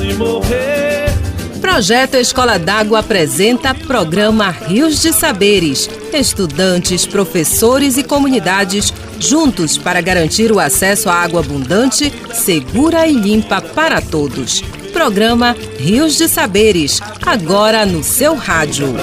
e 0.00 0.14
morrer. 0.14 1.12
Projeto 1.60 2.16
Escola 2.16 2.58
d'Água 2.58 3.00
apresenta 3.00 3.74
programa 3.74 4.50
Rios 4.50 5.00
de 5.00 5.12
Saberes. 5.12 5.88
Estudantes, 6.12 7.06
professores 7.06 7.96
e 7.96 8.02
comunidades 8.02 8.92
juntos 9.18 9.78
para 9.78 10.00
garantir 10.00 10.50
o 10.50 10.58
acesso 10.58 11.08
à 11.08 11.14
água 11.14 11.40
abundante, 11.40 12.12
segura 12.32 13.06
e 13.06 13.12
limpa 13.12 13.60
para 13.60 14.00
todos. 14.00 14.60
Programa 14.92 15.56
Rios 15.78 16.16
de 16.16 16.28
Saberes, 16.28 17.00
agora 17.24 17.86
no 17.86 18.02
seu 18.02 18.34
rádio. 18.34 18.94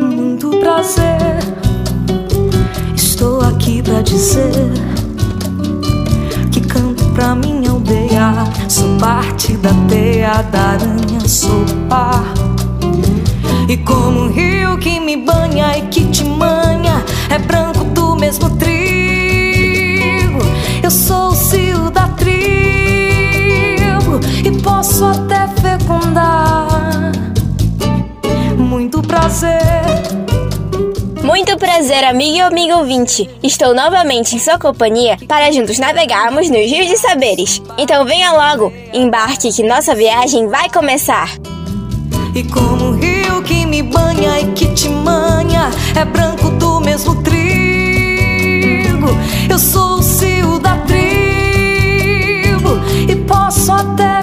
Muito 0.00 0.50
prazer, 0.58 1.38
estou 2.96 3.40
aqui 3.40 3.82
pra 3.82 4.02
dizer 4.02 4.89
pra 7.20 7.34
minha 7.34 7.70
aldeia. 7.70 8.32
Sou 8.66 8.96
parte 8.96 9.54
da 9.58 9.70
teia 9.86 10.40
da 10.50 10.70
aranha, 10.70 11.20
sou 11.26 11.66
par. 11.86 12.24
E 13.68 13.76
como 13.76 14.20
um 14.20 14.32
rio 14.32 14.78
que 14.78 14.98
me 14.98 15.18
banha 15.18 15.76
e 15.76 15.82
que 15.82 16.06
te 16.06 16.19
Prazer, 31.90 32.06
amigo 32.08 32.36
e 32.36 32.40
amigo 32.40 32.78
ouvinte. 32.78 33.28
Estou 33.42 33.74
novamente 33.74 34.36
em 34.36 34.38
sua 34.38 34.56
companhia 34.56 35.18
para 35.26 35.50
juntos 35.50 35.76
navegarmos 35.76 36.48
nos 36.48 36.70
rios 36.70 36.86
de 36.86 36.96
saberes. 36.96 37.60
Então 37.76 38.04
venha 38.04 38.30
logo, 38.30 38.72
embarque 38.92 39.52
que 39.52 39.64
nossa 39.64 39.92
viagem 39.92 40.46
vai 40.46 40.70
começar. 40.70 41.28
E 42.32 42.44
como 42.44 42.90
um 42.90 42.92
rio 42.92 43.42
que 43.42 43.66
me 43.66 43.82
banha 43.82 44.38
e 44.38 44.52
que 44.52 44.72
te 44.72 44.88
manha, 44.88 45.68
é 46.00 46.04
branco 46.04 46.50
do 46.50 46.78
mesmo 46.78 47.20
trigo. 47.24 49.08
Eu 49.50 49.58
sou 49.58 49.94
o 49.94 50.02
cio 50.02 50.60
da 50.60 50.76
tribo 50.86 51.10
e 53.08 53.16
posso 53.26 53.72
até 53.72 54.19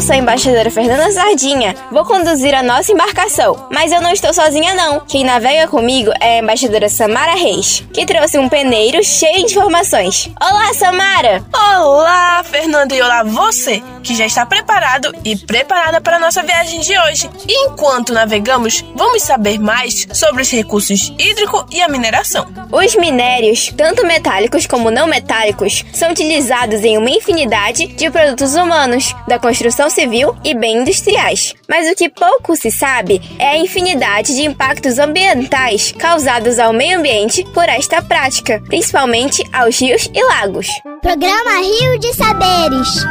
Eu 0.00 0.06
sou 0.06 0.14
a 0.14 0.18
embaixadora 0.18 0.70
Fernanda 0.70 1.12
Sardinha. 1.12 1.76
Vou 1.92 2.06
conduzir 2.06 2.54
a 2.54 2.62
nossa 2.62 2.90
embarcação. 2.90 3.68
Mas 3.70 3.92
eu 3.92 4.00
não 4.00 4.10
estou 4.10 4.32
sozinha, 4.32 4.72
não. 4.72 5.00
Quem 5.00 5.24
navega 5.24 5.68
comigo 5.68 6.10
é 6.18 6.36
a 6.36 6.38
embaixadora 6.38 6.88
Samara 6.88 7.34
Reis, 7.34 7.84
que 7.92 8.06
trouxe 8.06 8.38
um 8.38 8.48
peneiro 8.48 9.04
cheio 9.04 9.46
de 9.46 9.52
informações. 9.52 10.30
Olá, 10.40 10.72
Samara! 10.72 11.44
Olá, 11.52 12.42
Fernanda, 12.42 12.94
e 12.94 13.02
olá 13.02 13.22
você, 13.24 13.82
que 14.02 14.16
já 14.16 14.24
está 14.24 14.46
preparado 14.46 15.14
e 15.22 15.36
preparada 15.36 16.00
para 16.00 16.16
a 16.16 16.18
nossa 16.18 16.42
viagem 16.42 16.80
de 16.80 16.98
hoje. 16.98 17.28
E 17.46 17.66
enquanto 17.66 18.14
navegamos, 18.14 18.82
vamos 18.96 19.22
saber 19.22 19.58
mais 19.58 20.06
sobre 20.14 20.40
os 20.40 20.50
recursos 20.50 21.12
hídricos 21.18 21.66
e 21.70 21.82
a 21.82 21.88
mineração. 21.88 22.46
Os 22.72 22.96
minérios, 22.96 23.70
tanto 23.76 24.06
metálicos 24.06 24.66
como 24.66 24.90
não 24.90 25.06
metálicos, 25.06 25.84
são 25.92 26.10
utilizados 26.10 26.84
em 26.84 26.96
uma 26.96 27.10
infinidade 27.10 27.86
de 27.88 28.10
produtos 28.10 28.54
humanos, 28.54 29.14
da 29.28 29.38
construção 29.38 29.89
civil 29.90 30.34
e 30.44 30.54
bem 30.54 30.78
industriais. 30.78 31.54
Mas 31.68 31.90
o 31.90 31.94
que 31.94 32.08
pouco 32.08 32.56
se 32.56 32.70
sabe 32.70 33.20
é 33.38 33.48
a 33.48 33.58
infinidade 33.58 34.34
de 34.34 34.42
impactos 34.42 34.98
ambientais 34.98 35.92
causados 35.92 36.58
ao 36.58 36.72
meio 36.72 36.98
ambiente 36.98 37.44
por 37.52 37.68
esta 37.68 38.00
prática, 38.02 38.62
principalmente 38.66 39.42
aos 39.52 39.78
rios 39.80 40.10
e 40.14 40.22
lagos. 40.22 40.68
Programa 41.02 41.60
Rio 41.60 41.98
de 41.98 42.14
Saberes. 42.14 43.04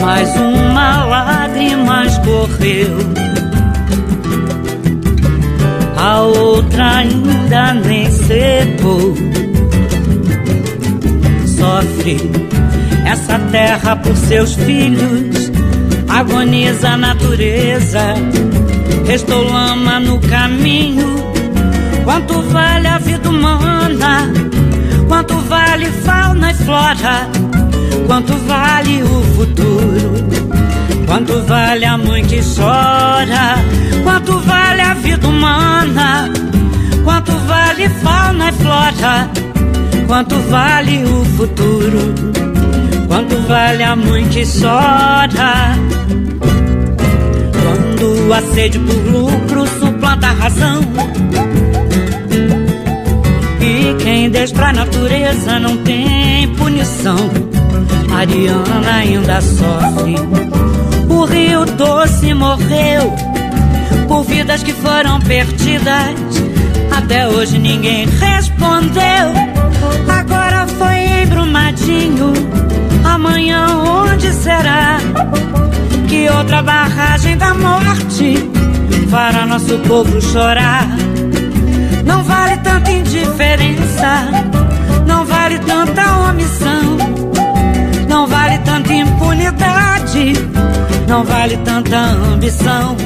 Mais 0.00 0.36
uma 0.36 1.04
lágrima 1.06 2.06
escorreu, 2.06 2.98
a 6.00 6.22
outra 6.22 6.96
ainda 6.96 7.74
nem 7.74 8.10
secou. 8.10 9.14
Sofre 11.46 12.16
essa 13.04 13.38
terra 13.38 13.96
por 13.96 14.16
seus 14.16 14.54
filhos, 14.54 15.52
agoniza 16.08 16.90
a 16.90 16.96
natureza, 16.96 18.14
restou 19.06 19.44
lama 19.44 20.00
no 20.00 20.18
caminho. 20.20 21.20
Quanto 22.04 22.40
vale 22.44 22.88
a 22.88 22.98
vida 22.98 23.28
humana? 23.28 24.32
Quanto 25.06 25.36
vale 25.40 25.86
fauna 26.02 26.50
e 26.50 26.54
flora? 26.54 27.28
Quanto 28.06 28.34
vale 28.46 29.02
o 29.02 29.22
futuro? 29.36 30.59
Quanto 31.10 31.42
vale 31.42 31.84
a 31.84 31.98
mãe 31.98 32.24
que 32.24 32.38
chora? 32.40 33.56
Quanto 34.04 34.38
vale 34.38 34.80
a 34.80 34.94
vida 34.94 35.26
humana? 35.26 36.30
Quanto 37.02 37.32
vale 37.48 37.88
fauna 37.88 38.48
e 38.48 38.52
flora? 38.52 39.30
Quanto 40.06 40.36
vale 40.48 41.02
o 41.02 41.24
futuro? 41.36 42.14
Quanto 43.08 43.36
vale 43.48 43.82
a 43.82 43.96
mãe 43.96 44.24
que 44.28 44.44
chora? 44.44 45.76
Quando 47.60 48.32
a 48.32 48.42
sede 48.54 48.78
por 48.78 49.10
lucro 49.10 49.66
suplanta 49.80 50.28
a 50.28 50.32
razão. 50.32 50.80
E 53.60 53.94
quem 54.00 54.30
destrói 54.30 54.68
a 54.68 54.72
natureza 54.74 55.58
não 55.58 55.76
tem 55.78 56.46
punição. 56.54 57.18
Mariana 58.08 58.94
ainda 59.00 59.40
sofre. 59.40 60.79
O 61.20 61.26
Rio 61.26 61.66
Doce 61.66 62.32
morreu 62.32 63.14
por 64.08 64.24
vidas 64.24 64.62
que 64.62 64.72
foram 64.72 65.20
perdidas. 65.20 66.14
Até 66.90 67.28
hoje 67.28 67.58
ninguém 67.58 68.06
respondeu. 68.06 69.02
Agora 70.08 70.66
foi 70.66 70.96
em 70.96 71.26
Brumadinho. 71.26 72.32
Amanhã 73.04 73.66
onde 73.66 74.32
será? 74.32 74.96
Que 76.08 76.26
outra 76.30 76.62
barragem 76.62 77.36
da 77.36 77.52
morte 77.52 78.36
fará 79.10 79.44
nosso 79.44 79.78
povo 79.80 80.22
chorar? 80.22 80.88
Não 82.02 82.24
vale 82.24 82.56
tanta 82.62 82.90
indiferença, 82.92 84.26
não 85.06 85.26
vale 85.26 85.58
tanta 85.58 86.30
omissão, 86.30 86.96
tanta 88.64 88.92
impunidade, 88.92 90.32
não 91.08 91.24
vale 91.24 91.56
tanta 91.58 91.96
ambição. 91.96 92.96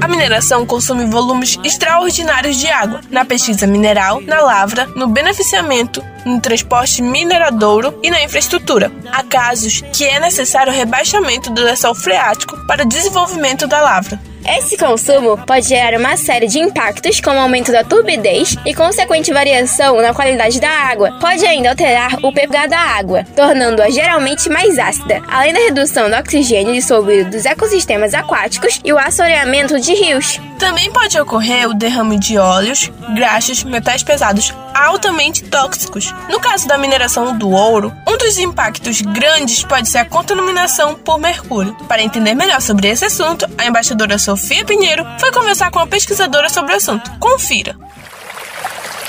A 0.00 0.08
mineração 0.08 0.66
consome 0.66 1.04
volumes 1.06 1.58
extraordinários 1.62 2.56
de 2.56 2.66
água 2.68 3.00
na 3.10 3.24
pesquisa 3.24 3.66
mineral, 3.66 4.20
na 4.20 4.40
lavra, 4.40 4.86
no 4.96 5.06
beneficiamento, 5.06 6.02
no 6.24 6.40
transporte 6.40 7.00
mineradouro 7.02 7.98
e 8.02 8.10
na 8.10 8.22
infraestrutura. 8.22 8.90
Há 9.10 9.22
casos 9.22 9.82
que 9.92 10.04
é 10.04 10.18
necessário 10.18 10.72
rebaixamento 10.72 11.50
do 11.50 11.62
lençol 11.62 11.94
freático 11.94 12.56
para 12.66 12.82
o 12.82 12.88
desenvolvimento 12.88 13.66
da 13.66 13.80
lavra. 13.80 14.20
Esse 14.46 14.76
consumo 14.76 15.38
pode 15.46 15.68
gerar 15.68 15.96
uma 15.98 16.16
série 16.16 16.46
de 16.46 16.58
impactos, 16.58 17.20
como 17.20 17.38
aumento 17.38 17.70
da 17.70 17.84
turbidez 17.84 18.56
e 18.66 18.74
consequente 18.74 19.32
variação 19.32 19.96
na 20.02 20.12
qualidade 20.12 20.60
da 20.60 20.68
água. 20.68 21.12
Pode 21.20 21.46
ainda 21.46 21.70
alterar 21.70 22.16
o 22.22 22.32
pH 22.32 22.66
da 22.66 22.78
água, 22.78 23.24
tornando-a 23.36 23.88
geralmente 23.88 24.48
mais 24.48 24.78
ácida, 24.78 25.22
além 25.28 25.52
da 25.52 25.60
redução 25.60 26.10
do 26.10 26.16
oxigênio 26.16 26.74
dissolvido 26.74 27.30
dos 27.30 27.44
ecossistemas 27.44 28.14
aquáticos 28.14 28.80
e 28.84 28.92
o 28.92 28.98
assoreamento 28.98 29.78
de 29.78 29.94
rios. 29.94 30.40
Também 30.58 30.92
pode 30.92 31.18
ocorrer 31.20 31.68
o 31.68 31.74
derrame 31.74 32.18
de 32.18 32.38
óleos, 32.38 32.88
graxas, 33.14 33.64
metais 33.64 34.02
pesados 34.04 34.54
altamente 34.72 35.42
tóxicos. 35.44 36.14
No 36.28 36.40
caso 36.40 36.66
da 36.68 36.78
mineração 36.78 37.36
do 37.36 37.50
ouro, 37.50 37.92
um 38.06 38.16
dos 38.16 38.38
impactos 38.38 39.00
grandes 39.00 39.64
pode 39.64 39.88
ser 39.88 39.98
a 39.98 40.04
contaminação 40.04 40.94
por 40.94 41.18
mercúrio. 41.18 41.74
Para 41.88 42.02
entender 42.02 42.34
melhor 42.34 42.60
sobre 42.60 42.88
esse 42.88 43.04
assunto, 43.04 43.44
a 43.58 43.66
embaixadora 43.66 44.18
Sofia 44.32 44.64
Pinheiro 44.64 45.04
foi 45.18 45.30
conversar 45.30 45.70
com 45.70 45.78
a 45.78 45.86
pesquisadora 45.86 46.48
sobre 46.48 46.72
o 46.72 46.76
assunto. 46.76 47.10
Confira. 47.18 47.76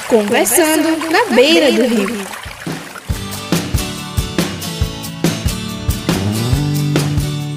Conversando 0.09 0.97
na 1.09 1.33
beira 1.33 1.71
do 1.71 1.83
rio. 1.83 2.27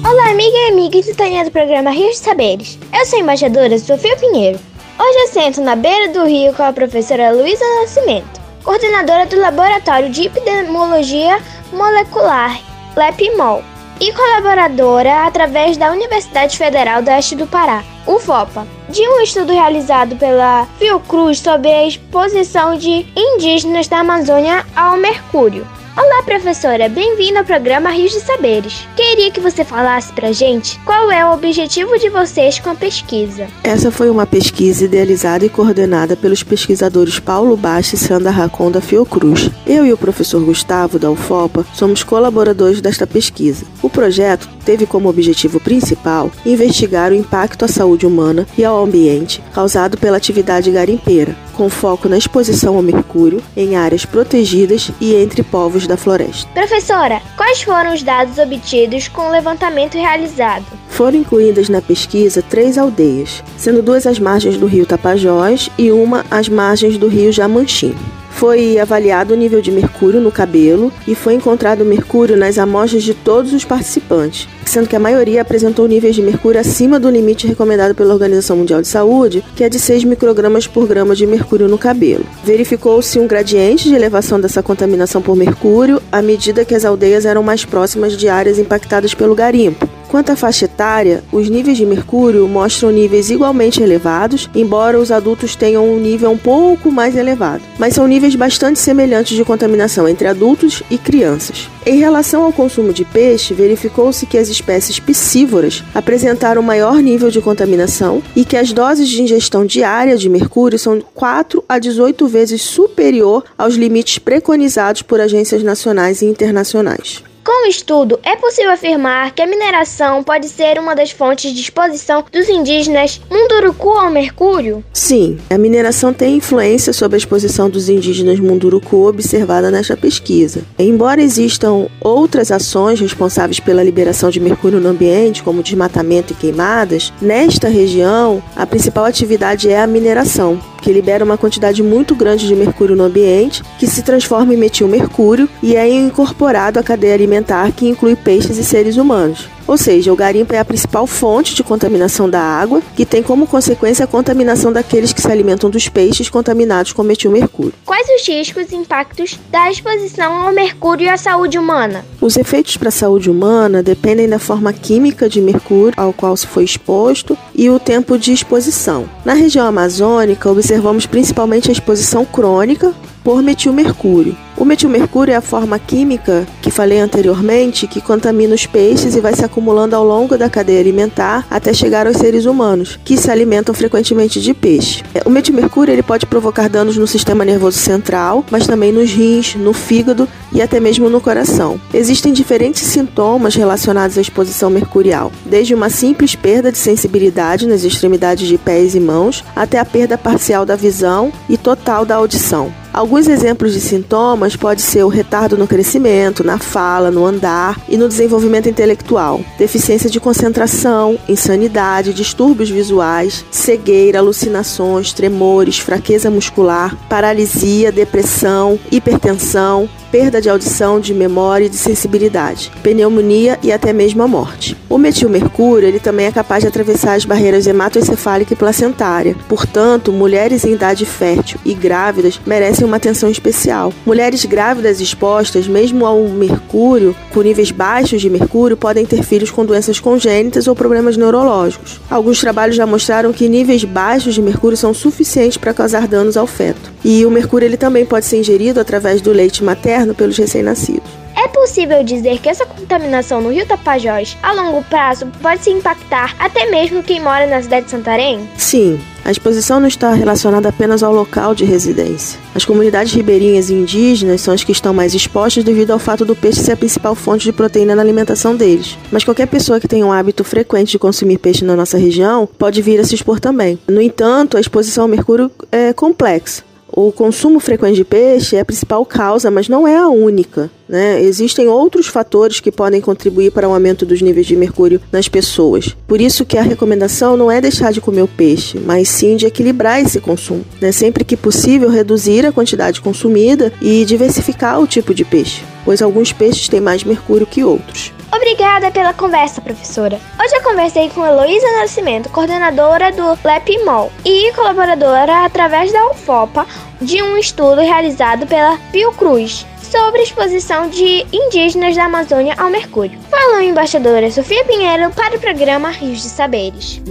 Olá, 0.01 0.29
amiga 0.29 0.57
e 0.57 0.71
amiga 0.71 1.03
sintonia 1.03 1.43
do 1.43 1.51
programa 1.51 1.89
Rio 1.89 2.09
de 2.09 2.17
Saberes. 2.17 2.79
Eu 2.97 3.05
sou 3.05 3.19
a 3.19 3.21
embaixadora 3.21 3.77
Sofia 3.77 4.15
Pinheiro. 4.15 4.57
Hoje 4.97 5.17
eu 5.17 5.27
sento 5.27 5.59
na 5.59 5.75
beira 5.75 6.13
do 6.13 6.23
rio 6.23 6.53
com 6.53 6.63
a 6.63 6.71
professora 6.71 7.31
Luísa 7.31 7.65
Nascimento, 7.81 8.39
coordenadora 8.63 9.25
do 9.25 9.37
Laboratório 9.41 10.09
de 10.09 10.27
Epidemiologia 10.27 11.37
Molecular 11.73 12.61
LEPMOL 12.95 13.61
e 13.99 14.11
colaboradora 14.13 15.25
através 15.25 15.75
da 15.75 15.91
Universidade 15.91 16.57
Federal 16.57 17.01
do 17.01 17.09
Oeste 17.09 17.35
do 17.35 17.47
Pará, 17.47 17.83
UFOPA, 18.05 18.67
de 18.89 19.01
um 19.01 19.21
estudo 19.21 19.51
realizado 19.51 20.15
pela 20.15 20.67
Fiocruz 20.77 21.39
sobre 21.39 21.71
a 21.71 21.87
exposição 21.87 22.77
de 22.77 23.05
indígenas 23.15 23.87
da 23.87 23.99
Amazônia 23.99 24.65
ao 24.75 24.97
mercúrio. 24.97 25.67
Olá, 25.97 26.21
professora, 26.21 26.87
bem-vinda 26.87 27.39
ao 27.39 27.45
programa 27.45 27.89
Rios 27.89 28.11
de 28.11 28.19
Saberes. 28.19 28.87
Queria 28.95 29.31
que 29.31 29.39
você 29.39 29.65
falasse 29.65 30.13
pra 30.13 30.31
gente 30.31 30.79
qual 30.81 31.09
é 31.09 31.25
o 31.25 31.33
objetivo 31.33 31.97
de 31.97 32.07
vocês 32.07 32.59
com 32.59 32.69
a 32.69 32.75
pesquisa. 32.75 33.47
Essa 33.63 33.89
foi 33.89 34.07
uma 34.07 34.27
pesquisa 34.27 34.85
idealizada 34.85 35.43
e 35.43 35.49
coordenada 35.49 36.15
pelos 36.15 36.43
pesquisadores 36.43 37.19
Paulo 37.19 37.57
Baixa 37.57 37.95
e 37.95 37.97
Sandra 37.97 38.29
Racon 38.29 38.69
da 38.69 38.79
Fiocruz. 38.79 39.49
Eu 39.65 39.87
e 39.87 39.91
o 39.91 39.97
professor 39.97 40.39
Gustavo 40.45 40.99
da 40.99 41.09
UFOPA 41.09 41.65
somos 41.73 42.03
colaboradores 42.03 42.79
desta 42.79 43.07
pesquisa. 43.07 43.65
O 43.81 43.89
projeto 43.89 44.47
teve 44.67 44.85
como 44.85 45.07
objetivo 45.07 45.61
principal 45.61 46.29
investigar 46.45 47.13
o 47.13 47.15
impacto 47.15 47.63
à 47.63 47.69
saúde 47.69 48.05
humana 48.05 48.45
e 48.57 48.65
ao 48.65 48.83
ambiente 48.83 49.41
causado 49.53 49.97
pela 49.97 50.17
atividade 50.17 50.69
garimpeira, 50.69 51.33
com 51.53 51.69
foco 51.69 52.09
na 52.09 52.17
exposição 52.17 52.75
ao 52.75 52.81
mercúrio 52.81 53.41
em 53.55 53.77
áreas 53.77 54.03
protegidas 54.03 54.91
e 54.99 55.15
entre 55.15 55.41
povos 55.41 55.87
da 55.87 55.95
floresta. 55.95 56.49
Professora, 56.53 57.21
quais 57.37 57.61
foram 57.61 57.93
os 57.93 58.03
dados 58.03 58.37
obtidos 58.37 59.07
com 59.07 59.29
o 59.29 59.31
levantamento 59.31 59.93
realizado? 59.93 60.65
Foram 60.89 61.19
incluídas 61.19 61.69
na 61.69 61.81
pesquisa 61.81 62.41
três 62.41 62.77
aldeias, 62.77 63.41
sendo 63.55 63.81
duas 63.81 64.05
às 64.05 64.19
margens 64.19 64.57
do 64.57 64.65
rio 64.65 64.85
Tapajós 64.85 65.69
e 65.77 65.93
uma 65.93 66.25
às 66.29 66.49
margens 66.49 66.97
do 66.97 67.07
rio 67.07 67.31
Jamanchim. 67.31 67.95
Foi 68.37 68.77
avaliado 68.77 69.33
o 69.33 69.37
nível 69.37 69.61
de 69.61 69.71
mercúrio 69.71 70.21
no 70.21 70.31
cabelo 70.31 70.93
e 71.07 71.15
foi 71.15 71.33
encontrado 71.33 71.83
mercúrio 71.83 72.37
nas 72.37 72.59
amostras 72.59 73.01
de 73.01 73.15
todos 73.15 73.51
os 73.51 73.65
participantes, 73.65 74.47
sendo 74.63 74.87
que 74.87 74.95
a 74.95 74.99
maioria 74.99 75.41
apresentou 75.41 75.87
níveis 75.87 76.15
de 76.15 76.21
mercúrio 76.21 76.61
acima 76.61 76.99
do 76.99 77.09
limite 77.09 77.47
recomendado 77.47 77.95
pela 77.95 78.13
Organização 78.13 78.57
Mundial 78.57 78.79
de 78.79 78.87
Saúde, 78.87 79.43
que 79.55 79.63
é 79.63 79.69
de 79.69 79.79
6 79.79 80.03
microgramas 80.03 80.67
por 80.67 80.87
grama 80.87 81.15
de 81.15 81.25
mercúrio 81.25 81.67
no 81.67 81.79
cabelo. 81.79 82.23
Verificou-se 82.43 83.19
um 83.19 83.25
gradiente 83.25 83.89
de 83.89 83.95
elevação 83.95 84.39
dessa 84.39 84.61
contaminação 84.61 85.19
por 85.19 85.35
mercúrio 85.35 85.99
à 86.11 86.21
medida 86.21 86.63
que 86.63 86.75
as 86.75 86.85
aldeias 86.85 87.25
eram 87.25 87.41
mais 87.41 87.65
próximas 87.65 88.15
de 88.15 88.29
áreas 88.29 88.59
impactadas 88.59 89.15
pelo 89.15 89.33
garimpo. 89.33 89.89
Quanto 90.07 90.31
à 90.31 90.35
faixa 90.35 90.65
etária, 90.65 91.21
os 91.31 91.49
níveis 91.49 91.77
de 91.77 91.85
mercúrio 91.85 92.47
mostram 92.47 92.91
níveis 92.91 93.29
igualmente 93.29 93.83
elevados, 93.83 94.49
embora 94.55 94.97
os 94.97 95.11
adultos 95.11 95.55
tenham 95.55 95.85
um 95.85 95.99
nível 95.99 96.31
um 96.31 96.37
pouco 96.37 96.89
mais 96.89 97.15
elevado, 97.15 97.61
mas 97.77 97.93
são 97.93 98.07
níveis 98.07 98.33
bastante 98.35 98.79
semelhantes 98.79 99.35
de 99.35 99.43
contaminação 99.43 100.07
entre 100.07 100.27
adultos 100.27 100.81
e 100.89 100.97
crianças. 100.97 101.69
Em 101.85 101.99
relação 101.99 102.43
ao 102.43 102.53
consumo 102.53 102.93
de 102.93 103.03
peixe, 103.03 103.53
verificou-se 103.53 104.25
que 104.25 104.37
as 104.37 104.47
espécies 104.47 104.99
piscívoras 104.99 105.83
apresentaram 105.93 106.61
maior 106.61 106.95
nível 107.01 107.29
de 107.29 107.41
contaminação 107.41 108.21
e 108.35 108.45
que 108.45 108.57
as 108.57 108.71
doses 108.71 109.09
de 109.09 109.21
ingestão 109.21 109.65
diária 109.65 110.17
de 110.17 110.29
mercúrio 110.29 110.79
são 110.79 111.01
4 111.13 111.63
a 111.67 111.79
18 111.79 112.27
vezes 112.27 112.61
superior 112.61 113.43
aos 113.57 113.75
limites 113.75 114.19
preconizados 114.19 115.01
por 115.01 115.19
agências 115.19 115.63
nacionais 115.63 116.21
e 116.21 116.25
internacionais. 116.25 117.23
Com 117.47 117.65
o 117.65 117.69
estudo, 117.69 118.19
é 118.23 118.35
possível 118.35 118.71
afirmar 118.71 119.31
que 119.31 119.41
a 119.41 119.47
mineração 119.47 120.21
pode 120.21 120.49
ser 120.49 120.77
uma 120.77 120.93
das 120.93 121.11
fontes 121.11 121.53
de 121.53 121.61
exposição 121.61 122.25
dos 122.29 122.49
indígenas 122.49 123.21
Munduruku 123.31 123.91
ao 123.91 124.11
mercúrio? 124.11 124.83
Sim, 124.91 125.37
a 125.49 125.57
mineração 125.57 126.11
tem 126.13 126.35
influência 126.35 126.91
sobre 126.91 127.15
a 127.15 127.17
exposição 127.17 127.69
dos 127.69 127.87
indígenas 127.87 128.37
Munduruku 128.37 129.07
observada 129.07 129.71
nesta 129.71 129.95
pesquisa. 129.95 130.63
Embora 130.77 131.21
existam 131.21 131.87
outras 132.01 132.51
ações 132.51 132.99
responsáveis 132.99 133.61
pela 133.61 133.81
liberação 133.81 134.29
de 134.29 134.41
mercúrio 134.41 134.81
no 134.81 134.89
ambiente, 134.89 135.41
como 135.41 135.63
desmatamento 135.63 136.33
e 136.33 136.35
queimadas, 136.35 137.13
nesta 137.21 137.69
região 137.69 138.43
a 138.57 138.65
principal 138.65 139.05
atividade 139.05 139.69
é 139.69 139.79
a 139.79 139.87
mineração 139.87 140.59
que 140.87 140.93
libera 140.93 141.25
uma 141.25 141.37
quantidade 141.37 141.83
muito 141.83 142.15
grande 142.15 142.47
de 142.47 142.55
mercúrio 142.55 142.95
no 142.95 143.03
ambiente, 143.03 143.61
que 143.77 143.85
se 143.85 144.01
transforma 144.01 144.53
em 144.53 144.57
metilmercúrio 144.57 145.49
e 145.61 145.75
é 145.75 145.87
incorporado 145.87 146.79
à 146.79 146.83
cadeia 146.83 147.13
alimentar, 147.13 147.36
que 147.75 147.87
inclui 147.87 148.15
peixes 148.15 148.57
e 148.57 148.63
seres 148.63 148.97
humanos. 148.97 149.47
Ou 149.67 149.77
seja, 149.77 150.13
o 150.13 150.15
garimpo 150.15 150.53
é 150.53 150.59
a 150.59 150.65
principal 150.65 151.05
fonte 151.05 151.53
de 151.53 151.61
contaminação 151.61 152.29
da 152.29 152.41
água, 152.41 152.81
que 152.95 153.05
tem 153.05 153.21
como 153.21 153.45
consequência 153.45 154.05
a 154.05 154.07
contaminação 154.07 154.71
daqueles 154.71 155.11
que 155.11 155.21
se 155.21 155.29
alimentam 155.29 155.69
dos 155.69 155.89
peixes 155.89 156.29
contaminados 156.29 156.93
com 156.93 157.03
metilmercúrio. 157.03 157.73
Quais 157.85 158.07
os 158.07 158.25
riscos 158.25 158.71
e 158.71 158.75
impactos 158.75 159.37
da 159.51 159.69
exposição 159.69 160.31
ao 160.33 160.53
mercúrio 160.53 161.05
e 161.05 161.09
à 161.09 161.17
saúde 161.17 161.59
humana? 161.59 162.05
Os 162.21 162.37
efeitos 162.37 162.77
para 162.77 162.87
a 162.87 162.91
saúde 162.91 163.29
humana 163.29 163.83
dependem 163.83 164.29
da 164.29 164.39
forma 164.39 164.71
química 164.71 165.27
de 165.27 165.41
mercúrio 165.41 165.93
ao 165.97 166.13
qual 166.13 166.37
se 166.37 166.47
foi 166.47 166.63
exposto 166.63 167.37
e 167.53 167.69
o 167.69 167.77
tempo 167.77 168.17
de 168.17 168.31
exposição. 168.31 169.09
Na 169.25 169.33
região 169.33 169.67
amazônica, 169.67 170.49
observamos 170.49 171.05
principalmente 171.05 171.69
a 171.69 171.73
exposição 171.73 172.23
crônica 172.23 172.95
por 173.27 173.43
metilmercúrio. 173.43 174.37
O 174.55 174.63
metilmercúrio 174.63 175.33
é 175.33 175.35
a 175.35 175.41
forma 175.41 175.77
química 175.77 176.47
que 176.61 176.71
falei 176.71 176.97
anteriormente 176.97 177.85
que 177.85 177.99
contamina 177.99 178.55
os 178.55 178.65
peixes 178.65 179.17
e 179.17 179.19
vai 179.19 179.35
se 179.35 179.43
acumulando 179.43 179.97
ao 179.97 180.05
longo 180.05 180.37
da 180.37 180.49
cadeia 180.49 180.79
alimentar 180.79 181.45
até 181.51 181.73
chegar 181.73 182.07
aos 182.07 182.15
seres 182.15 182.45
humanos, 182.45 182.97
que 183.03 183.17
se 183.17 183.29
alimentam 183.29 183.75
frequentemente 183.75 184.39
de 184.39 184.53
peixe. 184.53 185.03
É, 185.13 185.23
o 185.25 185.29
metilmercúrio 185.29 185.91
ele 185.91 186.01
pode 186.01 186.25
provocar 186.25 186.69
danos 186.69 186.95
no 186.95 187.05
sistema 187.05 187.43
nervoso 187.43 187.77
central, 187.77 188.45
mas 188.49 188.65
também 188.65 188.93
nos 188.93 189.11
rins, 189.11 189.55
no 189.55 189.73
fígado 189.73 190.25
e 190.53 190.61
até 190.61 190.79
mesmo 190.79 191.09
no 191.09 191.19
coração. 191.19 191.77
Existem 191.93 192.31
diferentes 192.31 192.83
sintomas 192.83 193.55
relacionados 193.55 194.17
à 194.17 194.21
exposição 194.21 194.69
mercurial, 194.69 195.33
desde 195.45 195.75
uma 195.75 195.89
simples 195.89 196.33
perda 196.33 196.71
de 196.71 196.77
sensibilidade 196.77 197.67
nas 197.67 197.83
extremidades 197.83 198.47
de 198.47 198.57
pés 198.57 198.95
e 198.95 199.01
mãos 199.01 199.43
até 199.53 199.79
a 199.79 199.85
perda 199.85 200.17
parcial 200.17 200.65
da 200.65 200.77
visão 200.77 201.29
e 201.49 201.57
total 201.57 202.05
da 202.05 202.15
audição. 202.15 202.71
Alguns 202.97 203.27
exemplos 203.27 203.73
de 203.73 203.79
sintomas 203.79 204.55
pode 204.55 204.81
ser 204.81 205.03
o 205.03 205.07
retardo 205.07 205.55
no 205.55 205.67
crescimento, 205.67 206.43
na 206.43 206.57
fala, 206.57 207.11
no 207.11 207.27
andar 207.27 207.79
e 207.87 207.95
no 207.95 208.07
desenvolvimento 208.07 208.67
intelectual, 208.67 209.39
deficiência 209.55 210.09
de 210.09 210.19
concentração, 210.19 211.15
insanidade, 211.29 212.11
distúrbios 212.11 212.71
visuais, 212.71 213.45
cegueira, 213.51 214.17
alucinações, 214.17 215.13
tremores, 215.13 215.77
fraqueza 215.77 216.31
muscular, 216.31 216.97
paralisia, 217.07 217.91
depressão, 217.91 218.79
hipertensão, 218.91 219.87
perda 220.11 220.41
de 220.41 220.49
audição, 220.49 220.99
de 220.99 221.13
memória 221.13 221.65
e 221.65 221.69
de 221.69 221.77
sensibilidade, 221.77 222.71
pneumonia 222.81 223.59
e 223.61 223.71
até 223.71 223.91
mesmo 223.91 224.23
a 224.23 224.27
morte. 224.27 224.77
O 224.89 224.97
metilmercúrio 224.97 225.87
ele 225.87 225.99
também 225.99 226.25
é 226.25 226.31
capaz 226.31 226.61
de 226.63 226.67
atravessar 226.67 227.15
as 227.15 227.25
barreiras 227.25 227.67
hematoencefálica 227.67 228.53
e 228.53 228.57
placentária. 228.57 229.35
Portanto, 229.49 230.11
mulheres 230.11 230.63
em 230.63 230.73
idade 230.73 231.05
fértil 231.05 231.59
e 231.65 231.73
grávidas 231.73 232.39
merecem 232.45 232.85
uma 232.85 232.97
atenção 232.97 233.29
especial. 233.29 233.93
Mulheres 234.05 234.45
grávidas 234.45 235.01
expostas, 235.01 235.67
mesmo 235.67 236.05
ao 236.05 236.23
mercúrio, 236.29 237.15
com 237.33 237.41
níveis 237.41 237.71
baixos 237.71 238.21
de 238.21 238.29
mercúrio, 238.29 238.77
podem 238.77 239.05
ter 239.05 239.23
filhos 239.23 239.51
com 239.51 239.65
doenças 239.65 239.99
congênitas 239.99 240.67
ou 240.67 240.75
problemas 240.75 241.17
neurológicos. 241.17 241.99
Alguns 242.09 242.39
trabalhos 242.39 242.75
já 242.75 242.85
mostraram 242.85 243.33
que 243.33 243.49
níveis 243.49 243.83
baixos 243.83 244.35
de 244.35 244.41
mercúrio 244.41 244.77
são 244.77 244.93
suficientes 244.93 245.57
para 245.57 245.73
causar 245.73 246.07
danos 246.07 246.37
ao 246.37 246.47
feto. 246.47 246.91
E 247.03 247.25
o 247.25 247.31
mercúrio 247.31 247.65
ele 247.65 247.77
também 247.77 248.05
pode 248.05 248.25
ser 248.25 248.37
ingerido 248.37 248.79
através 248.79 249.21
do 249.21 249.31
leite 249.31 249.63
materno 249.63 249.96
pelos 250.13 250.37
recém-nascidos. 250.37 251.27
É 251.35 251.47
possível 251.47 252.03
dizer 252.03 252.39
que 252.39 252.49
essa 252.49 252.65
contaminação 252.65 253.39
no 253.39 253.51
rio 253.51 253.65
Tapajós, 253.65 254.35
a 254.41 254.53
longo 254.53 254.83
prazo, 254.85 255.27
pode 255.39 255.63
se 255.63 255.69
impactar 255.69 256.35
até 256.39 256.65
mesmo 256.69 257.03
quem 257.03 257.19
mora 257.19 257.45
na 257.45 257.61
cidade 257.61 257.85
de 257.85 257.91
Santarém? 257.91 258.49
Sim, 258.57 258.99
a 259.23 259.29
exposição 259.29 259.79
não 259.79 259.87
está 259.87 260.13
relacionada 260.13 260.69
apenas 260.69 261.03
ao 261.03 261.13
local 261.13 261.53
de 261.53 261.63
residência. 261.63 262.39
As 262.55 262.65
comunidades 262.65 263.13
ribeirinhas 263.13 263.69
e 263.69 263.75
indígenas 263.75 264.41
são 264.41 264.53
as 264.53 264.63
que 264.63 264.71
estão 264.71 264.93
mais 264.93 265.13
expostas 265.13 265.63
devido 265.63 265.91
ao 265.91 265.99
fato 265.99 266.25
do 266.25 266.35
peixe 266.35 266.61
ser 266.61 266.71
a 266.71 266.77
principal 266.77 267.13
fonte 267.13 267.43
de 267.43 267.53
proteína 267.53 267.95
na 267.95 268.01
alimentação 268.01 268.55
deles. 268.55 268.97
Mas 269.11 269.23
qualquer 269.23 269.47
pessoa 269.47 269.79
que 269.79 269.87
tenha 269.87 270.05
um 270.05 270.11
hábito 270.11 270.43
frequente 270.43 270.91
de 270.91 270.99
consumir 270.99 271.37
peixe 271.37 271.63
na 271.63 271.75
nossa 271.75 271.97
região 271.97 272.49
pode 272.57 272.81
vir 272.81 272.99
a 272.99 273.03
se 273.03 273.13
expor 273.13 273.39
também. 273.39 273.77
No 273.87 274.01
entanto, 274.01 274.57
a 274.57 274.59
exposição 274.59 275.03
ao 275.03 275.07
mercúrio 275.07 275.51
é 275.71 275.93
complexa. 275.93 276.66
O 276.99 277.11
consumo 277.11 277.59
frequente 277.59 277.97
de 277.97 278.03
peixe 278.03 278.55
é 278.55 278.59
a 278.59 278.65
principal 278.65 279.05
causa, 279.05 279.51
mas 279.51 279.69
não 279.69 279.87
é 279.87 279.95
a 279.95 280.07
única. 280.07 280.67
Né? 280.89 281.21
Existem 281.21 281.67
outros 281.67 282.07
fatores 282.07 282.59
que 282.59 282.71
podem 282.71 282.99
contribuir 282.99 283.51
para 283.51 283.69
o 283.69 283.71
aumento 283.71 284.03
dos 284.03 284.19
níveis 284.19 284.47
de 284.47 284.55
mercúrio 284.55 284.99
nas 285.11 285.29
pessoas. 285.29 285.95
Por 286.07 286.19
isso 286.19 286.43
que 286.43 286.57
a 286.57 286.63
recomendação 286.63 287.37
não 287.37 287.51
é 287.51 287.61
deixar 287.61 287.93
de 287.93 288.01
comer 288.01 288.23
o 288.23 288.27
peixe, 288.27 288.79
mas 288.79 289.09
sim 289.09 289.35
de 289.35 289.45
equilibrar 289.45 290.01
esse 290.01 290.19
consumo. 290.19 290.65
Né? 290.81 290.91
Sempre 290.91 291.23
que 291.23 291.37
possível, 291.37 291.87
reduzir 291.87 292.47
a 292.47 292.51
quantidade 292.51 292.99
consumida 292.99 293.71
e 293.79 294.03
diversificar 294.03 294.81
o 294.81 294.87
tipo 294.87 295.13
de 295.13 295.23
peixe, 295.23 295.61
pois 295.85 296.01
alguns 296.01 296.33
peixes 296.33 296.67
têm 296.67 296.81
mais 296.81 297.03
mercúrio 297.03 297.45
que 297.45 297.63
outros. 297.63 298.11
Obrigada 298.31 298.91
pela 298.91 299.13
conversa, 299.13 299.61
professora. 299.61 300.19
Hoje 300.39 300.55
eu 300.55 300.63
conversei 300.63 301.09
com 301.09 301.25
Heloísa 301.25 301.65
Nascimento, 301.79 302.29
coordenadora 302.29 303.11
do 303.11 303.37
LEPMOL 303.43 304.11
e 304.25 304.51
colaboradora 304.53 305.45
através 305.45 305.91
da 305.91 306.11
UFOPA 306.11 306.65
de 307.01 307.21
um 307.21 307.37
estudo 307.37 307.81
realizado 307.81 308.45
pela 308.45 308.77
Fiocruz 308.91 309.65
sobre 309.81 310.19
a 310.19 310.23
exposição 310.23 310.89
de 310.89 311.25
indígenas 311.31 311.95
da 311.95 312.05
Amazônia 312.05 312.53
ao 312.57 312.69
mercúrio. 312.69 313.19
Falou 313.29 313.57
a 313.57 313.63
embaixadora 313.63 314.29
Sofia 314.29 314.65
Pinheiro 314.65 315.09
para 315.11 315.37
o 315.37 315.39
programa 315.39 315.89
Rios 315.89 316.21
de 316.21 316.29
Saberes. 316.29 317.01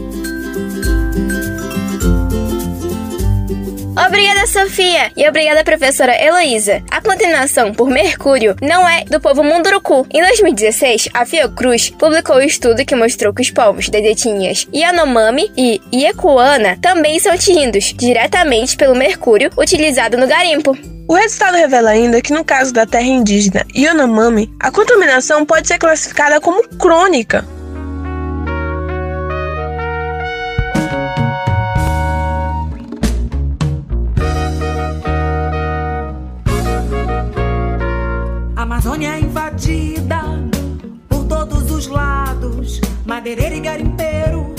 Obrigada, 4.05 4.47
Sofia! 4.47 5.11
E 5.17 5.27
obrigada, 5.27 5.65
professora 5.65 6.13
Heloísa. 6.23 6.83
A 6.91 7.01
contaminação 7.01 7.73
por 7.73 7.89
mercúrio 7.89 8.55
não 8.61 8.87
é 8.87 9.05
do 9.05 9.19
povo 9.19 9.43
Munduruku. 9.43 10.07
Em 10.13 10.21
2016, 10.21 11.09
a 11.15 11.25
Fiocruz 11.25 11.89
publicou 11.89 12.37
um 12.37 12.43
estudo 12.43 12.85
que 12.85 12.95
mostrou 12.95 13.33
que 13.33 13.41
os 13.41 13.51
povos 13.51 13.89
das 13.89 14.05
etnias 14.05 14.69
Yanomami 14.73 15.51
e 15.57 15.81
Iekuana 15.91 16.77
também 16.83 17.19
são 17.19 17.33
atingidos 17.33 17.95
diretamente 17.97 18.77
pelo 18.77 18.95
mercúrio 18.95 19.51
utilizado 19.57 20.19
no 20.19 20.27
garimpo. 20.27 20.77
O 21.09 21.15
resultado 21.15 21.55
revela 21.55 21.91
ainda 21.91 22.21
que 22.21 22.33
no 22.33 22.45
caso 22.45 22.75
da 22.75 22.85
terra 22.85 23.07
indígena 23.07 23.65
Yanomami, 23.75 24.53
a 24.61 24.71
contaminação 24.71 25.47
pode 25.47 25.69
ser 25.69 25.79
classificada 25.79 26.41
como 26.41 26.69
crônica, 26.77 27.47
Amazônia 38.97 39.17
é 39.17 39.21
invadida 39.21 40.23
por 41.07 41.25
todos 41.25 41.71
os 41.71 41.87
lados, 41.87 42.81
madeireiro 43.05 43.57
e 43.57 43.61
garimpeiro, 43.61 44.55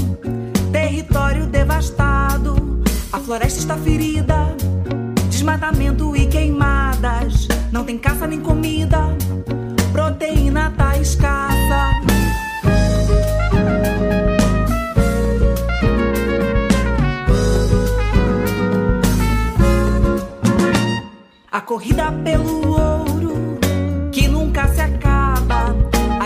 território 0.71 1.47
devastado, 1.47 2.83
a 3.11 3.17
floresta 3.17 3.57
está 3.57 3.75
ferida, 3.77 4.55
desmatamento 5.27 6.15
e 6.15 6.27
queimadas, 6.27 7.47
não 7.71 7.83
tem 7.83 7.97
caça 7.97 8.27
nem 8.27 8.39
comida, 8.39 8.99
proteína 9.91 10.71
tá 10.77 10.95
escassa. 10.99 11.97
A 21.51 21.61
corrida 21.61 22.11
pelo 22.23 22.69
ouro 22.69 22.96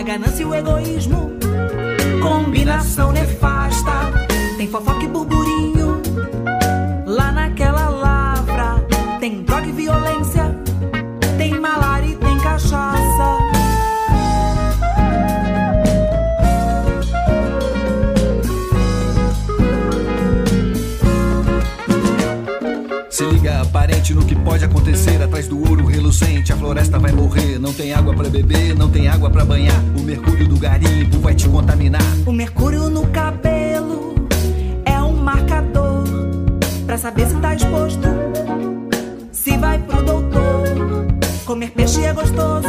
A 0.02 0.04
ganância 0.04 0.42
e 0.42 0.44
o 0.44 0.52
egoísmo, 0.52 1.30
combinação 2.20 3.12
nefasta. 3.12 3.92
Tem 4.56 4.66
fofoca 4.66 5.04
e 5.04 5.06
burburinho 5.06 6.02
lá 7.06 7.30
naquela 7.30 7.88
lavra. 7.88 8.84
Tem 9.20 9.44
droga 9.44 9.68
e 9.68 9.70
violência, 9.70 10.58
tem 11.38 11.56
malária 11.56 12.08
e 12.08 12.16
tem 12.16 12.36
cachaça. 12.40 13.41
Parente, 24.02 24.14
no 24.14 24.24
que 24.24 24.34
pode 24.34 24.64
acontecer. 24.64 25.22
Atrás 25.22 25.46
do 25.46 25.58
ouro 25.58 25.86
relucente, 25.86 26.52
a 26.52 26.56
floresta 26.56 26.98
vai 26.98 27.12
morrer. 27.12 27.58
Não 27.58 27.72
tem 27.72 27.92
água 27.92 28.14
pra 28.14 28.28
beber, 28.28 28.74
não 28.74 28.90
tem 28.90 29.08
água 29.08 29.30
pra 29.30 29.44
banhar. 29.44 29.80
O 29.96 30.02
mercúrio 30.02 30.48
do 30.48 30.58
garimpo 30.58 31.18
vai 31.18 31.34
te 31.34 31.48
contaminar. 31.48 32.02
O 32.26 32.32
mercúrio 32.32 32.90
no 32.90 33.06
cabelo 33.08 34.14
é 34.84 35.00
um 35.00 35.14
marcador 35.16 36.04
pra 36.84 36.98
saber 36.98 37.26
se 37.28 37.36
tá 37.36 37.54
exposto. 37.54 38.08
Se 39.30 39.56
vai 39.56 39.78
pro 39.78 40.02
doutor, 40.02 40.64
comer 41.44 41.70
peixe 41.70 42.04
é 42.04 42.12
gostoso, 42.12 42.68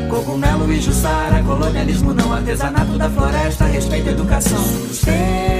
Cogumelo 0.08 0.72
e 0.72 0.80
jussara, 0.80 1.42
colonialismo 1.42 2.12
não 2.12 2.32
artesanato 2.32 2.98
da 2.98 3.08
floresta, 3.08 3.66
respeito 3.66 4.10
educação. 4.10 4.60
Sustentabilidade. 4.62 5.59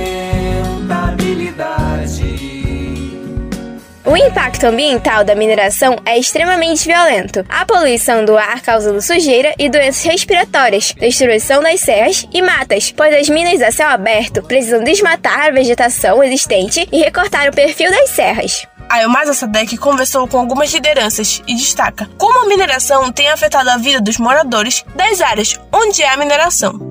O 4.04 4.16
impacto 4.16 4.64
ambiental 4.64 5.22
da 5.22 5.34
mineração 5.34 5.96
é 6.04 6.18
extremamente 6.18 6.86
violento. 6.86 7.44
A 7.48 7.64
poluição 7.64 8.24
do 8.24 8.36
ar 8.36 8.60
causando 8.60 9.00
sujeira 9.00 9.54
e 9.58 9.68
doenças 9.68 10.02
respiratórias, 10.02 10.92
destruição 10.98 11.62
das 11.62 11.80
serras 11.80 12.26
e 12.32 12.42
matas, 12.42 12.90
pois 12.90 13.14
as 13.14 13.28
minas 13.28 13.62
a 13.62 13.70
céu 13.70 13.88
aberto 13.88 14.42
precisam 14.42 14.82
desmatar 14.82 15.46
a 15.46 15.50
vegetação 15.50 16.24
existente 16.24 16.88
e 16.90 16.98
recortar 16.98 17.48
o 17.48 17.54
perfil 17.54 17.90
das 17.90 18.10
serras. 18.10 18.66
A 18.88 19.02
Elmasa 19.02 19.32
Sadek 19.32 19.76
conversou 19.76 20.26
com 20.26 20.38
algumas 20.38 20.72
lideranças 20.72 21.40
e 21.46 21.54
destaca 21.54 22.08
como 22.18 22.40
a 22.40 22.48
mineração 22.48 23.12
tem 23.12 23.28
afetado 23.28 23.70
a 23.70 23.76
vida 23.76 24.00
dos 24.00 24.18
moradores 24.18 24.84
das 24.96 25.20
áreas 25.20 25.60
onde 25.72 26.02
há 26.02 26.16
mineração. 26.16 26.89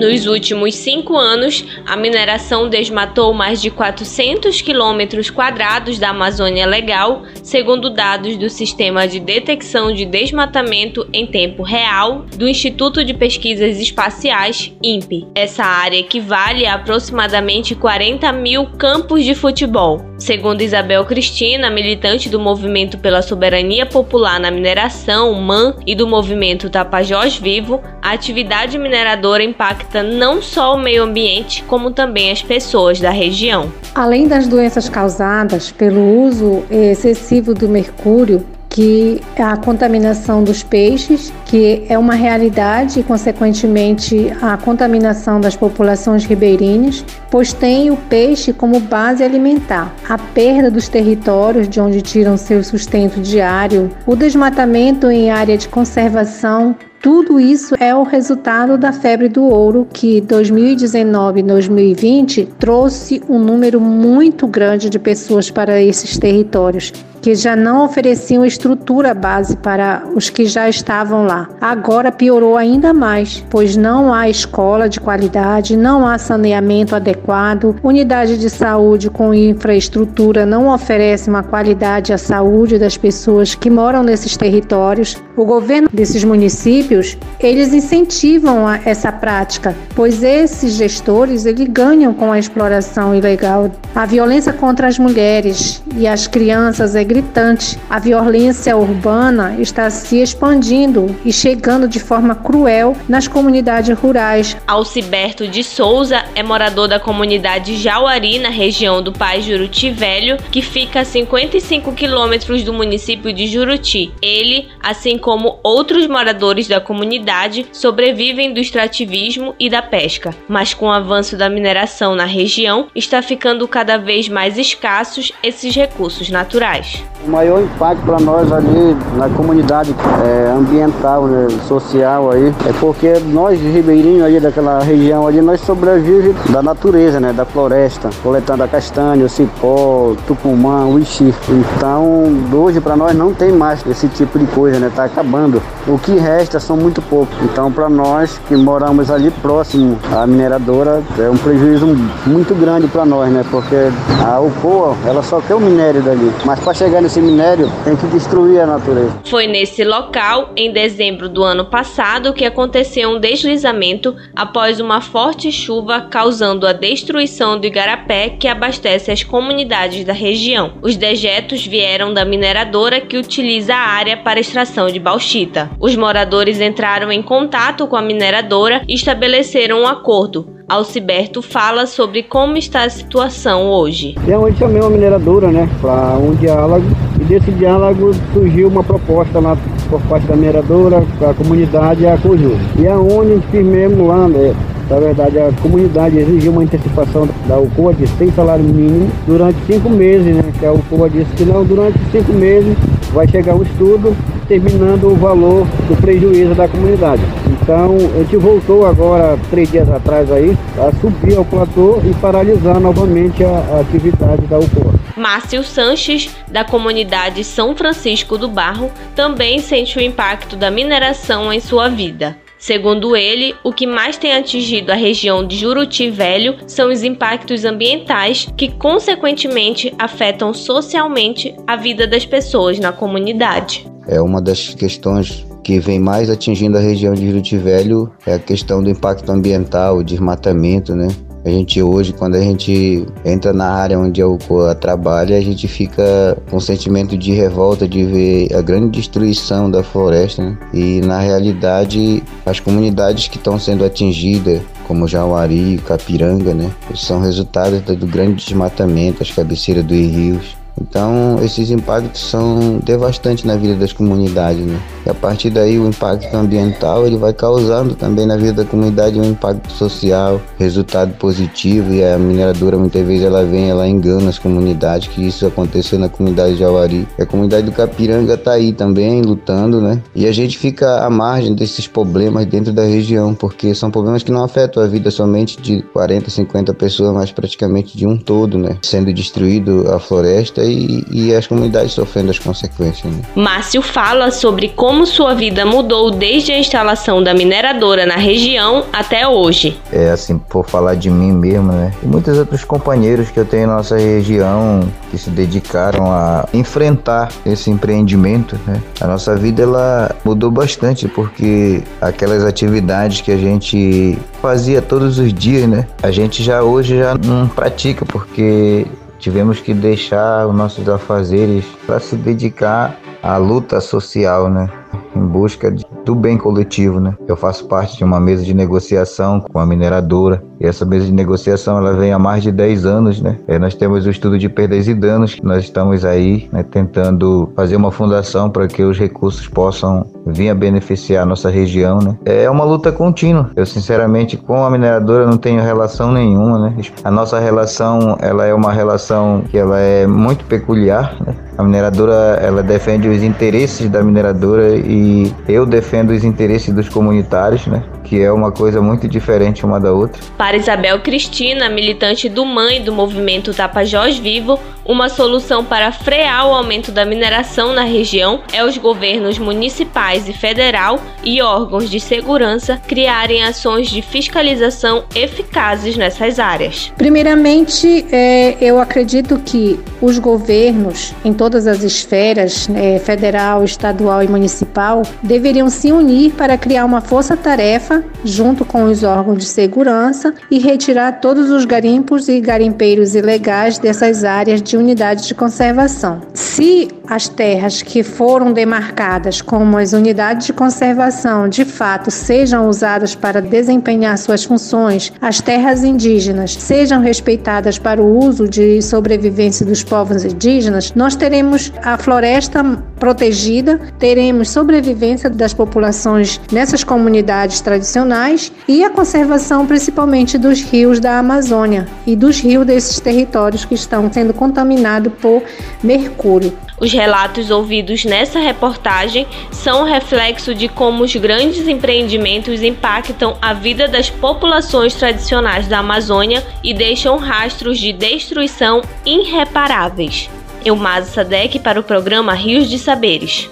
Nos 0.00 0.26
últimos 0.26 0.76
cinco 0.76 1.14
anos, 1.14 1.62
a 1.84 1.94
mineração 1.94 2.70
desmatou 2.70 3.34
mais 3.34 3.60
de 3.60 3.70
400 3.70 4.62
quilômetros 4.62 5.28
quadrados 5.28 5.98
da 5.98 6.08
Amazônia 6.08 6.64
Legal, 6.64 7.24
segundo 7.42 7.90
dados 7.90 8.38
do 8.38 8.48
Sistema 8.48 9.06
de 9.06 9.20
Detecção 9.20 9.92
de 9.92 10.06
Desmatamento 10.06 11.06
em 11.12 11.26
Tempo 11.26 11.62
Real 11.62 12.24
do 12.34 12.48
Instituto 12.48 13.04
de 13.04 13.12
Pesquisas 13.12 13.78
Espaciais, 13.78 14.72
INPE. 14.82 15.28
Essa 15.34 15.64
área 15.64 15.98
equivale 15.98 16.64
a 16.64 16.76
aproximadamente 16.76 17.74
40 17.74 18.32
mil 18.32 18.64
campos 18.78 19.22
de 19.22 19.34
futebol. 19.34 20.08
Segundo 20.16 20.60
Isabel 20.60 21.04
Cristina, 21.06 21.70
militante 21.70 22.28
do 22.28 22.38
Movimento 22.38 22.98
pela 22.98 23.22
Soberania 23.22 23.86
Popular 23.86 24.38
na 24.38 24.50
Mineração, 24.50 25.32
MAN, 25.34 25.76
e 25.86 25.94
do 25.94 26.06
Movimento 26.06 26.68
Tapajós 26.68 27.36
Vivo, 27.36 27.82
a 28.02 28.12
atividade 28.12 28.78
mineradora 28.78 29.42
impacta 29.42 29.89
não 30.02 30.40
só 30.40 30.74
o 30.74 30.78
meio 30.78 31.02
ambiente, 31.02 31.64
como 31.64 31.90
também 31.90 32.30
as 32.30 32.42
pessoas 32.42 33.00
da 33.00 33.10
região. 33.10 33.72
Além 33.94 34.28
das 34.28 34.46
doenças 34.46 34.88
causadas 34.88 35.70
pelo 35.72 36.24
uso 36.24 36.64
excessivo 36.70 37.52
do 37.52 37.68
mercúrio, 37.68 38.44
que 38.70 39.20
a 39.36 39.56
contaminação 39.56 40.44
dos 40.44 40.62
peixes, 40.62 41.32
que 41.44 41.84
é 41.88 41.98
uma 41.98 42.14
realidade 42.14 43.00
e, 43.00 43.02
consequentemente, 43.02 44.32
a 44.40 44.56
contaminação 44.56 45.40
das 45.40 45.56
populações 45.56 46.24
ribeirinhas, 46.24 47.04
pois 47.30 47.52
tem 47.52 47.90
o 47.90 47.96
peixe 47.96 48.52
como 48.52 48.78
base 48.78 49.24
alimentar. 49.24 49.92
A 50.08 50.16
perda 50.16 50.70
dos 50.70 50.88
territórios 50.88 51.68
de 51.68 51.80
onde 51.80 52.00
tiram 52.00 52.36
seu 52.36 52.62
sustento 52.62 53.20
diário, 53.20 53.90
o 54.06 54.14
desmatamento 54.14 55.10
em 55.10 55.30
área 55.30 55.58
de 55.58 55.68
conservação, 55.68 56.76
tudo 57.02 57.40
isso 57.40 57.74
é 57.80 57.94
o 57.94 58.02
resultado 58.02 58.76
da 58.76 58.92
febre 58.92 59.26
do 59.26 59.42
ouro 59.42 59.88
que 59.90 60.20
2019 60.20 61.40
e 61.40 61.42
2020 61.42 62.48
trouxe 62.58 63.22
um 63.26 63.38
número 63.38 63.80
muito 63.80 64.46
grande 64.46 64.90
de 64.90 64.98
pessoas 64.98 65.50
para 65.50 65.80
esses 65.80 66.18
territórios 66.18 66.92
que 67.20 67.34
já 67.34 67.54
não 67.54 67.84
ofereciam 67.84 68.44
estrutura 68.44 69.14
base 69.14 69.56
para 69.56 70.02
os 70.14 70.30
que 70.30 70.46
já 70.46 70.68
estavam 70.68 71.26
lá. 71.26 71.48
Agora 71.60 72.10
piorou 72.10 72.56
ainda 72.56 72.92
mais, 72.92 73.44
pois 73.50 73.76
não 73.76 74.12
há 74.12 74.28
escola 74.28 74.88
de 74.88 75.00
qualidade, 75.00 75.76
não 75.76 76.06
há 76.06 76.18
saneamento 76.18 76.96
adequado, 76.96 77.76
unidade 77.82 78.38
de 78.38 78.48
saúde 78.48 79.10
com 79.10 79.34
infraestrutura 79.34 80.46
não 80.46 80.72
oferece 80.72 81.28
uma 81.28 81.42
qualidade 81.42 82.12
à 82.12 82.18
saúde 82.18 82.78
das 82.78 82.96
pessoas 82.96 83.54
que 83.54 83.70
moram 83.70 84.02
nesses 84.02 84.36
territórios. 84.36 85.16
O 85.40 85.44
governo 85.46 85.88
desses 85.90 86.22
municípios, 86.22 87.16
eles 87.40 87.72
incentivam 87.72 88.68
a, 88.68 88.78
essa 88.84 89.10
prática, 89.10 89.74
pois 89.96 90.22
esses 90.22 90.74
gestores, 90.74 91.46
eles 91.46 91.66
ganham 91.66 92.12
com 92.12 92.30
a 92.30 92.38
exploração 92.38 93.14
ilegal. 93.14 93.70
A 93.94 94.04
violência 94.04 94.52
contra 94.52 94.86
as 94.86 94.98
mulheres 94.98 95.82
e 95.96 96.06
as 96.06 96.26
crianças 96.26 96.94
é 96.94 97.02
gritante. 97.02 97.78
A 97.88 97.98
violência 97.98 98.76
urbana 98.76 99.56
está 99.58 99.88
se 99.88 100.20
expandindo 100.20 101.16
e 101.24 101.32
chegando 101.32 101.88
de 101.88 101.98
forma 101.98 102.34
cruel 102.34 102.94
nas 103.08 103.26
comunidades 103.26 103.98
rurais. 103.98 104.54
Alciberto 104.66 105.48
de 105.48 105.64
Souza 105.64 106.22
é 106.34 106.42
morador 106.42 106.86
da 106.86 107.00
comunidade 107.00 107.76
Jauari, 107.76 108.38
na 108.38 108.50
região 108.50 109.00
do 109.00 109.10
Pai 109.10 109.40
Juruti 109.40 109.90
Velho, 109.90 110.36
que 110.50 110.60
fica 110.60 111.00
a 111.00 111.04
55 111.06 111.94
quilômetros 111.94 112.62
do 112.62 112.74
município 112.74 113.32
de 113.32 113.46
Juruti. 113.46 114.12
Ele, 114.20 114.68
assim 114.82 115.16
como 115.16 115.29
outros 115.62 116.06
moradores 116.06 116.66
da 116.66 116.80
comunidade, 116.80 117.66
sobrevivem 117.72 118.52
do 118.52 118.60
extrativismo 118.60 119.54
e 119.58 119.68
da 119.68 119.82
pesca, 119.82 120.34
mas 120.48 120.74
com 120.74 120.86
o 120.86 120.92
avanço 120.92 121.36
da 121.36 121.48
mineração 121.48 122.14
na 122.14 122.24
região, 122.24 122.88
está 122.94 123.22
ficando 123.22 123.66
cada 123.68 123.96
vez 123.96 124.28
mais 124.28 124.58
escassos 124.58 125.32
esses 125.42 125.74
recursos 125.74 126.30
naturais. 126.30 127.02
O 127.24 127.30
maior 127.30 127.62
impacto 127.62 128.02
para 128.02 128.18
nós 128.18 128.50
ali 128.50 128.96
na 129.16 129.28
comunidade 129.28 129.94
é, 130.24 130.50
ambiental, 130.50 131.26
né, 131.26 131.48
social 131.68 132.30
aí, 132.30 132.52
é 132.68 132.72
porque 132.80 133.18
nós 133.26 133.58
de 133.58 133.68
Ribeirinho 133.68 134.24
ali 134.24 134.40
daquela 134.40 134.82
região 134.82 135.26
ali, 135.26 135.40
nós 135.40 135.60
sobrevivemos 135.60 136.50
da 136.50 136.62
natureza, 136.62 137.20
né, 137.20 137.32
da 137.32 137.44
floresta, 137.44 138.10
coletando 138.22 138.62
a 138.62 138.68
castanha, 138.68 139.24
o 139.24 139.28
cipó, 139.28 140.12
o 140.12 140.16
tucumã, 140.26 140.86
o 140.86 140.98
ixi. 140.98 141.34
Então, 141.48 142.26
hoje 142.52 142.80
para 142.80 142.96
nós 142.96 143.14
não 143.14 143.34
tem 143.34 143.52
mais 143.52 143.84
esse 143.86 144.08
tipo 144.08 144.38
de 144.38 144.46
coisa, 144.46 144.78
né, 144.78 144.90
tá 144.94 145.08
acabando. 145.12 145.62
O 145.86 145.98
que 145.98 146.12
resta 146.12 146.60
são 146.60 146.76
muito 146.76 147.02
poucos. 147.02 147.36
Então, 147.42 147.70
para 147.70 147.88
nós 147.88 148.40
que 148.48 148.56
moramos 148.56 149.10
ali 149.10 149.30
próximo 149.30 149.98
à 150.12 150.26
mineradora, 150.26 151.02
é 151.18 151.28
um 151.28 151.36
prejuízo 151.36 151.86
muito 152.26 152.54
grande 152.54 152.86
para 152.88 153.04
nós, 153.04 153.30
né, 153.30 153.44
porque 153.50 153.76
a 154.24 154.34
Alcoa, 154.34 154.96
ela 155.06 155.22
só 155.22 155.40
quer 155.40 155.54
o 155.54 155.60
minério 155.60 156.02
dali, 156.02 156.30
mas 156.44 156.60
para 156.60 156.74
chegar 156.74 157.00
nesse 157.00 157.20
minério 157.20 157.70
tem 157.84 157.96
que 157.96 158.06
destruir 158.06 158.60
a 158.60 158.66
natureza. 158.66 159.18
Foi 159.24 159.46
nesse 159.46 159.84
local, 159.84 160.50
em 160.56 160.72
dezembro 160.72 161.28
do 161.28 161.42
ano 161.42 161.64
passado, 161.64 162.32
que 162.32 162.44
aconteceu 162.44 163.10
um 163.10 163.20
deslizamento 163.20 164.14
após 164.34 164.80
uma 164.80 165.00
forte 165.00 165.50
chuva 165.50 166.02
causando 166.02 166.66
a 166.66 166.72
destruição 166.72 167.58
do 167.58 167.66
igarapé 167.66 168.30
que 168.30 168.46
abastece 168.46 169.10
as 169.10 169.22
comunidades 169.22 170.04
da 170.04 170.12
região. 170.12 170.72
Os 170.82 170.96
dejetos 170.96 171.66
vieram 171.66 172.14
da 172.14 172.24
mineradora 172.24 173.00
que 173.00 173.16
utiliza 173.16 173.74
a 173.74 173.78
área 173.78 174.16
para 174.16 174.40
extração 174.40 174.86
de 174.86 174.99
bauxita. 175.00 175.70
Os 175.80 175.96
moradores 175.96 176.60
entraram 176.60 177.10
em 177.10 177.22
contato 177.22 177.86
com 177.86 177.96
a 177.96 178.02
mineradora 178.02 178.82
e 178.86 178.94
estabeleceram 178.94 179.80
um 179.80 179.86
acordo. 179.86 180.60
Alciberto 180.68 181.42
fala 181.42 181.84
sobre 181.84 182.22
como 182.22 182.56
está 182.56 182.84
a 182.84 182.90
situação 182.90 183.68
hoje. 183.70 184.14
Eu 184.28 184.54
chamei 184.54 184.80
uma 184.80 184.90
mineradora, 184.90 185.50
né, 185.50 185.68
para 185.80 186.16
um 186.16 186.32
diálogo 186.36 186.86
e 187.20 187.24
desse 187.24 187.50
diálogo 187.50 188.12
surgiu 188.32 188.68
uma 188.68 188.84
proposta 188.84 189.40
lá 189.40 189.58
por 189.88 190.00
parte 190.02 190.26
da 190.26 190.36
mineradora, 190.36 191.04
a 191.28 191.34
comunidade 191.34 192.02
e 192.02 192.06
a 192.06 192.16
COJU. 192.16 192.56
E 192.78 192.86
aonde 192.86 193.44
firmemos 193.50 194.06
lá, 194.06 194.28
né, 194.28 194.54
na 194.90 194.98
verdade, 194.98 195.38
a 195.38 195.52
comunidade 195.62 196.18
exigiu 196.18 196.50
uma 196.50 196.62
antecipação 196.62 197.28
da 197.46 197.58
UCOA 197.60 197.94
de 197.94 198.08
seis 198.08 198.34
salários 198.34 198.66
mínimos 198.66 199.08
durante 199.24 199.56
cinco 199.64 199.88
meses, 199.88 200.34
né? 200.34 200.42
Que 200.58 200.66
a 200.66 200.72
UCOA 200.72 201.08
disse 201.08 201.30
que 201.36 201.44
não, 201.44 201.64
durante 201.64 201.96
cinco 202.10 202.32
meses 202.32 202.76
vai 203.12 203.28
chegar 203.28 203.54
um 203.54 203.62
estudo 203.62 204.16
determinando 204.40 205.08
o 205.08 205.16
valor 205.16 205.66
do 205.88 205.96
prejuízo 206.00 206.54
da 206.54 206.66
comunidade. 206.66 207.22
Então, 207.46 207.96
a 208.14 208.18
gente 208.18 208.36
voltou 208.36 208.86
agora, 208.86 209.38
três 209.50 209.70
dias 209.70 209.88
atrás 209.88 210.30
aí, 210.30 210.56
a 210.78 210.92
subir 211.00 211.36
ao 211.36 211.44
platô 211.44 212.00
e 212.04 212.14
paralisar 212.14 212.80
novamente 212.80 213.44
a, 213.44 213.48
a 213.48 213.80
atividade 213.80 214.46
da 214.46 214.58
UCOA. 214.58 214.94
Márcio 215.16 215.62
Sanches, 215.62 216.30
da 216.48 216.64
comunidade 216.64 217.44
São 217.44 217.76
Francisco 217.76 218.38
do 218.38 218.48
Barro, 218.48 218.90
também 219.14 219.58
sente 219.60 219.98
o 219.98 220.00
impacto 220.00 220.56
da 220.56 220.70
mineração 220.70 221.52
em 221.52 221.60
sua 221.60 221.88
vida. 221.88 222.36
Segundo 222.60 223.16
ele, 223.16 223.54
o 223.64 223.72
que 223.72 223.86
mais 223.86 224.18
tem 224.18 224.34
atingido 224.34 224.92
a 224.92 224.94
região 224.94 225.44
de 225.46 225.56
Juruti 225.56 226.10
Velho 226.10 226.56
são 226.66 226.92
os 226.92 227.02
impactos 227.02 227.64
ambientais 227.64 228.46
que, 228.54 228.70
consequentemente, 228.70 229.94
afetam 229.98 230.52
socialmente 230.52 231.56
a 231.66 231.74
vida 231.74 232.06
das 232.06 232.26
pessoas 232.26 232.78
na 232.78 232.92
comunidade. 232.92 233.90
É 234.06 234.20
uma 234.20 234.42
das 234.42 234.74
questões 234.74 235.46
que 235.64 235.80
vem 235.80 235.98
mais 235.98 236.28
atingindo 236.28 236.76
a 236.76 236.80
região 236.80 237.14
de 237.14 237.26
Juruti 237.26 237.56
Velho 237.56 238.12
é 238.26 238.34
a 238.34 238.38
questão 238.38 238.82
do 238.82 238.90
impacto 238.90 239.30
ambiental, 239.32 239.96
o 239.96 240.04
desmatamento, 240.04 240.94
né? 240.94 241.08
A 241.44 241.48
gente 241.48 241.82
hoje, 241.82 242.12
quando 242.12 242.34
a 242.34 242.40
gente 242.40 243.06
entra 243.24 243.52
na 243.52 243.70
área 243.70 243.98
onde 243.98 244.22
o 244.22 244.36
COA 244.46 244.74
trabalha, 244.74 245.38
a 245.38 245.40
gente 245.40 245.66
fica 245.66 246.36
com 246.50 246.58
um 246.58 246.60
sentimento 246.60 247.16
de 247.16 247.32
revolta 247.32 247.88
de 247.88 248.04
ver 248.04 248.54
a 248.54 248.60
grande 248.60 248.98
destruição 248.98 249.70
da 249.70 249.82
floresta. 249.82 250.42
Né? 250.42 250.58
E 250.74 251.00
na 251.00 251.18
realidade, 251.18 252.22
as 252.44 252.60
comunidades 252.60 253.28
que 253.28 253.38
estão 253.38 253.58
sendo 253.58 253.84
atingidas, 253.84 254.60
como 254.86 255.08
Jauari, 255.08 255.80
Capiranga, 255.86 256.52
né, 256.52 256.70
são 256.94 257.20
resultados 257.20 257.80
do 257.80 258.06
grande 258.06 258.44
desmatamento, 258.44 259.22
as 259.22 259.30
cabeceiras 259.30 259.84
dos 259.84 259.96
rios. 259.96 260.59
Então, 260.80 261.38
esses 261.42 261.70
impactos 261.70 262.20
são 262.20 262.80
devastantes 262.82 263.44
na 263.44 263.56
vida 263.56 263.74
das 263.74 263.92
comunidades, 263.92 264.64
né? 264.64 264.80
E 265.06 265.10
a 265.10 265.14
partir 265.14 265.50
daí, 265.50 265.78
o 265.78 265.86
impacto 265.86 266.34
ambiental 266.34 267.06
ele 267.06 267.16
vai 267.16 267.32
causando 267.32 267.94
também 267.94 268.26
na 268.26 268.36
vida 268.36 268.64
da 268.64 268.64
comunidade 268.64 269.20
um 269.20 269.24
impacto 269.24 269.70
social, 269.72 270.40
resultado 270.58 271.12
positivo. 271.14 271.92
E 271.92 272.04
a 272.04 272.18
mineradora 272.18 272.78
muitas 272.78 273.06
vezes 273.06 273.24
ela 273.24 273.44
vem, 273.44 273.68
ela 273.68 273.88
engana 273.88 274.30
as 274.30 274.38
comunidades, 274.38 275.08
que 275.08 275.26
isso 275.26 275.46
aconteceu 275.46 275.98
na 275.98 276.08
comunidade 276.08 276.56
de 276.56 276.64
Avari. 276.64 277.06
E 277.18 277.22
a 277.22 277.26
comunidade 277.26 277.66
do 277.66 277.72
Capiranga 277.72 278.34
está 278.34 278.52
aí 278.52 278.72
também 278.72 279.22
lutando, 279.22 279.80
né? 279.80 280.02
E 280.14 280.26
a 280.26 280.32
gente 280.32 280.58
fica 280.58 281.04
à 281.04 281.10
margem 281.10 281.54
desses 281.54 281.86
problemas 281.86 282.46
dentro 282.46 282.72
da 282.72 282.84
região, 282.84 283.34
porque 283.34 283.74
são 283.74 283.90
problemas 283.90 284.22
que 284.22 284.32
não 284.32 284.42
afetam 284.42 284.82
a 284.82 284.86
vida 284.86 285.10
somente 285.10 285.60
de 285.60 285.82
40, 285.92 286.30
50 286.30 286.74
pessoas, 286.74 287.14
mas 287.14 287.30
praticamente 287.30 287.96
de 287.96 288.06
um 288.06 288.16
todo, 288.16 288.58
né? 288.58 288.76
Sendo 288.82 289.12
destruído 289.12 289.90
a 289.92 289.98
floresta 289.98 290.69
e, 290.70 291.06
e 291.10 291.34
as 291.34 291.46
comunidades 291.46 291.92
sofrendo 291.92 292.30
as 292.30 292.38
consequências. 292.38 293.12
Né? 293.12 293.22
Márcio 293.34 293.82
fala 293.82 294.30
sobre 294.30 294.68
como 294.68 295.06
sua 295.06 295.34
vida 295.34 295.64
mudou 295.66 296.10
desde 296.10 296.52
a 296.52 296.58
instalação 296.58 297.22
da 297.22 297.34
mineradora 297.34 298.06
na 298.06 298.16
região 298.16 298.84
até 298.92 299.26
hoje. 299.26 299.78
É 299.92 300.10
assim, 300.10 300.38
por 300.38 300.66
falar 300.66 300.94
de 300.94 301.10
mim 301.10 301.32
mesmo, 301.32 301.72
né? 301.72 301.92
E 302.02 302.06
muitos 302.06 302.38
outros 302.38 302.64
companheiros 302.64 303.30
que 303.30 303.38
eu 303.38 303.44
tenho 303.44 303.66
na 303.66 303.76
nossa 303.76 303.96
região 303.96 304.80
que 305.10 305.18
se 305.18 305.30
dedicaram 305.30 306.10
a 306.10 306.48
enfrentar 306.54 307.28
esse 307.44 307.70
empreendimento, 307.70 308.58
né? 308.66 308.80
A 309.00 309.06
nossa 309.06 309.34
vida 309.36 309.62
ela 309.62 310.14
mudou 310.24 310.50
bastante 310.50 311.08
porque 311.08 311.82
aquelas 312.00 312.44
atividades 312.44 313.20
que 313.20 313.32
a 313.32 313.36
gente 313.36 314.18
fazia 314.40 314.80
todos 314.80 315.18
os 315.18 315.32
dias, 315.32 315.68
né? 315.68 315.86
A 316.02 316.10
gente 316.10 316.42
já 316.42 316.62
hoje 316.62 316.98
já 316.98 317.14
não 317.14 317.48
pratica 317.48 318.04
porque 318.04 318.86
tivemos 319.20 319.60
que 319.60 319.74
deixar 319.74 320.46
os 320.46 320.54
nossos 320.54 320.88
afazeres 320.88 321.64
para 321.90 321.98
se 321.98 322.14
dedicar 322.14 322.96
à 323.20 323.36
luta 323.36 323.80
social, 323.80 324.48
né? 324.48 324.70
Em 325.16 325.26
busca 325.26 325.72
de, 325.72 325.84
do 326.04 326.14
bem 326.14 326.38
coletivo, 326.38 327.00
né? 327.00 327.16
Eu 327.26 327.36
faço 327.36 327.66
parte 327.66 327.96
de 327.96 328.04
uma 328.04 328.20
mesa 328.20 328.44
de 328.44 328.54
negociação 328.54 329.40
com 329.40 329.58
a 329.58 329.66
mineradora 329.66 330.40
e 330.60 330.66
essa 330.66 330.84
mesa 330.84 331.06
de 331.06 331.12
negociação 331.12 331.78
ela 331.78 331.94
vem 331.94 332.12
há 332.12 332.18
mais 332.18 332.44
de 332.44 332.52
10 332.52 332.86
anos, 332.86 333.20
né? 333.20 333.38
É, 333.48 333.58
nós 333.58 333.74
temos 333.74 334.06
o 334.06 334.10
estudo 334.10 334.38
de 334.38 334.48
perdas 334.48 334.86
e 334.86 334.94
danos, 334.94 335.38
nós 335.42 335.64
estamos 335.64 336.04
aí 336.04 336.48
né, 336.52 336.62
tentando 336.62 337.50
fazer 337.56 337.74
uma 337.74 337.90
fundação 337.90 338.48
para 338.48 338.68
que 338.68 338.82
os 338.84 338.96
recursos 338.96 339.48
possam 339.48 340.06
vir 340.26 340.50
a 340.50 340.54
beneficiar 340.54 341.24
a 341.24 341.26
nossa 341.26 341.50
região, 341.50 341.98
né? 341.98 342.16
É 342.24 342.48
uma 342.48 342.62
luta 342.62 342.92
contínua. 342.92 343.50
Eu 343.56 343.66
sinceramente 343.66 344.36
com 344.36 344.64
a 344.64 344.70
mineradora 344.70 345.26
não 345.26 345.36
tenho 345.36 345.60
relação 345.60 346.12
nenhuma, 346.12 346.70
né? 346.70 346.76
A 347.02 347.10
nossa 347.10 347.40
relação 347.40 348.16
ela 348.20 348.46
é 348.46 348.54
uma 348.54 348.72
relação 348.72 349.42
que 349.50 349.58
ela 349.58 349.80
é 349.80 350.06
muito 350.06 350.44
peculiar, 350.44 351.16
né? 351.26 351.34
A 351.56 351.62
mineradora 351.80 352.38
ela 352.42 352.62
defende 352.62 353.08
os 353.08 353.22
interesses 353.22 353.88
da 353.88 354.02
mineradora 354.02 354.76
e 354.76 355.32
eu 355.48 355.64
defendo 355.64 356.10
os 356.10 356.24
interesses 356.24 356.74
dos 356.74 356.88
comunitários, 356.88 357.66
né? 357.66 357.82
que 358.10 358.20
é 358.20 358.32
uma 358.32 358.50
coisa 358.50 358.82
muito 358.82 359.06
diferente 359.06 359.64
uma 359.64 359.78
da 359.78 359.92
outra. 359.92 360.20
Para 360.36 360.56
Isabel 360.56 360.98
Cristina, 360.98 361.68
militante 361.68 362.28
do 362.28 362.44
MAN 362.44 362.80
do 362.84 362.92
movimento 362.92 363.54
Tapajós 363.54 364.18
Vivo, 364.18 364.58
uma 364.84 365.08
solução 365.08 365.64
para 365.64 365.92
frear 365.92 366.48
o 366.48 366.52
aumento 366.52 366.90
da 366.90 367.04
mineração 367.04 367.72
na 367.72 367.84
região 367.84 368.40
é 368.52 368.64
os 368.64 368.76
governos 368.76 369.38
municipais 369.38 370.28
e 370.28 370.32
federal 370.32 371.00
e 371.22 371.40
órgãos 371.40 371.88
de 371.88 372.00
segurança 372.00 372.80
criarem 372.88 373.44
ações 373.44 373.88
de 373.88 374.02
fiscalização 374.02 375.04
eficazes 375.14 375.96
nessas 375.96 376.40
áreas. 376.40 376.92
Primeiramente, 376.98 378.04
é, 378.10 378.56
eu 378.60 378.80
acredito 378.80 379.38
que 379.38 379.78
os 380.00 380.18
governos, 380.18 381.14
em 381.24 381.32
todas 381.32 381.68
as 381.68 381.69
esferas, 381.78 382.68
é, 382.74 382.98
federal, 382.98 383.64
estadual 383.64 384.22
e 384.22 384.28
municipal, 384.28 385.02
deveriam 385.22 385.70
se 385.70 385.92
unir 385.92 386.32
para 386.32 386.58
criar 386.58 386.84
uma 386.84 387.00
força-tarefa 387.00 388.04
junto 388.24 388.64
com 388.64 388.84
os 388.84 389.02
órgãos 389.02 389.38
de 389.38 389.44
segurança 389.44 390.34
e 390.50 390.58
retirar 390.58 391.20
todos 391.20 391.50
os 391.50 391.64
garimpos 391.64 392.28
e 392.28 392.40
garimpeiros 392.40 393.14
ilegais 393.14 393.78
dessas 393.78 394.24
áreas 394.24 394.62
de 394.62 394.76
unidades 394.76 395.26
de 395.26 395.34
conservação. 395.34 396.20
Se 396.34 396.88
as 397.10 397.28
terras 397.28 397.82
que 397.82 398.04
foram 398.04 398.52
demarcadas 398.52 399.42
como 399.42 399.76
as 399.76 399.92
unidades 399.92 400.46
de 400.46 400.52
conservação 400.52 401.48
de 401.48 401.64
fato 401.64 402.08
sejam 402.08 402.68
usadas 402.68 403.16
para 403.16 403.42
desempenhar 403.42 404.16
suas 404.16 404.44
funções, 404.44 405.12
as 405.20 405.40
terras 405.40 405.82
indígenas 405.82 406.54
sejam 406.54 407.00
respeitadas 407.00 407.78
para 407.78 408.00
o 408.00 408.18
uso 408.24 408.48
de 408.48 408.80
sobrevivência 408.80 409.66
dos 409.66 409.82
povos 409.82 410.24
indígenas, 410.24 410.92
nós 410.94 411.16
teremos 411.16 411.49
a 411.82 411.96
floresta 411.96 412.62
protegida, 412.98 413.80
teremos 413.98 414.50
sobrevivência 414.50 415.30
das 415.30 415.54
populações 415.54 416.40
nessas 416.52 416.84
comunidades 416.84 417.60
tradicionais 417.60 418.52
e 418.68 418.84
a 418.84 418.90
conservação 418.90 419.66
principalmente 419.66 420.36
dos 420.36 420.62
rios 420.62 421.00
da 421.00 421.18
Amazônia 421.18 421.88
e 422.06 422.14
dos 422.14 422.40
rios 422.40 422.66
desses 422.66 423.00
territórios 423.00 423.64
que 423.64 423.74
estão 423.74 424.12
sendo 424.12 424.34
contaminados 424.34 425.12
por 425.20 425.42
mercúrio. 425.82 426.56
Os 426.80 426.92
relatos 426.92 427.50
ouvidos 427.50 428.06
nessa 428.06 428.38
reportagem 428.38 429.26
são 429.52 429.84
reflexo 429.84 430.54
de 430.54 430.66
como 430.66 431.04
os 431.04 431.14
grandes 431.14 431.68
empreendimentos 431.68 432.62
impactam 432.62 433.36
a 433.40 433.52
vida 433.52 433.86
das 433.86 434.08
populações 434.08 434.94
tradicionais 434.94 435.68
da 435.68 435.80
Amazônia 435.80 436.42
e 436.64 436.72
deixam 436.72 437.18
rastros 437.18 437.78
de 437.78 437.92
destruição 437.92 438.80
irreparáveis. 439.04 440.30
Elmazo 440.64 441.12
Sadek 441.12 441.58
para 441.58 441.80
o 441.80 441.82
programa 441.82 442.34
Rios 442.34 442.68
de 442.68 442.78
Saberes. 442.78 443.48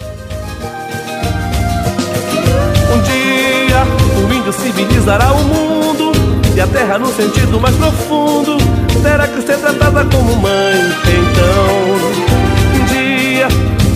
Um 2.92 3.02
dia 3.02 4.28
o 4.28 4.34
índio 4.34 4.52
civilizará 4.52 5.32
o 5.32 5.44
mundo 5.44 6.12
e 6.54 6.60
a 6.60 6.66
terra 6.66 6.98
no 6.98 7.06
sentido 7.08 7.60
mais 7.60 7.76
profundo 7.76 8.58
terá 9.02 9.28
que 9.28 9.40
ser 9.42 9.58
tratada 9.58 10.04
como 10.06 10.36
mãe. 10.36 10.74
Então, 11.04 12.80
um 12.80 12.84
dia 12.86 13.48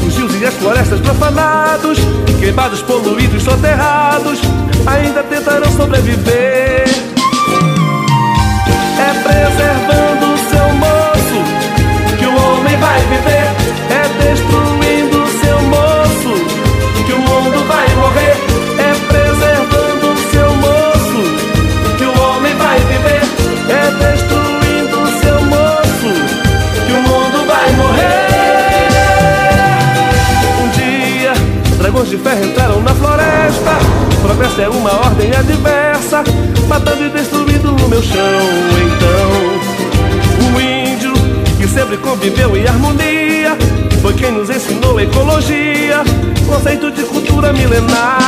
os 0.06 0.16
rios 0.16 0.40
e 0.40 0.46
as 0.46 0.54
florestas 0.54 1.00
profanados, 1.00 1.98
queimados, 2.40 2.82
poluídos, 2.82 3.42
soterrados, 3.42 4.40
ainda 4.86 5.22
tentarão 5.24 5.70
sobreviver. 5.72 6.61
Conceito 46.52 46.90
de 46.90 47.02
cultura 47.04 47.50
milenar. 47.50 48.21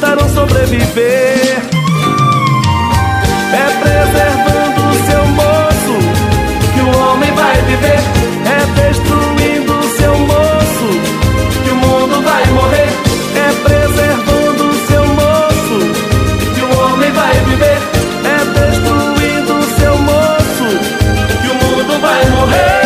Tentarão 0.00 0.28
sobreviver. 0.30 1.60
É 3.52 3.66
preservando 3.82 4.80
o 4.88 4.94
seu 5.06 5.26
moço 5.26 5.94
que 6.72 6.80
o 6.80 6.90
homem 6.98 7.30
vai 7.32 7.62
viver. 7.62 8.00
É 8.46 8.66
destruindo 8.80 9.78
o 9.78 9.82
seu 9.98 10.18
moço 10.18 10.88
que 11.62 11.70
o 11.70 11.76
mundo 11.76 12.22
vai 12.22 12.46
morrer. 12.46 12.88
É 13.36 13.52
preservando 13.62 14.70
o 14.70 14.74
seu 14.86 15.06
moço 15.06 15.78
que 16.54 16.62
o 16.62 16.70
homem 16.80 17.12
vai 17.12 17.34
viver. 17.44 17.78
É 18.24 18.38
destruindo 18.58 19.52
o 19.52 19.64
seu 19.78 19.98
moço 19.98 20.66
que 21.42 21.48
o 21.48 21.54
mundo 21.54 22.00
vai 22.00 22.24
morrer. 22.30 22.80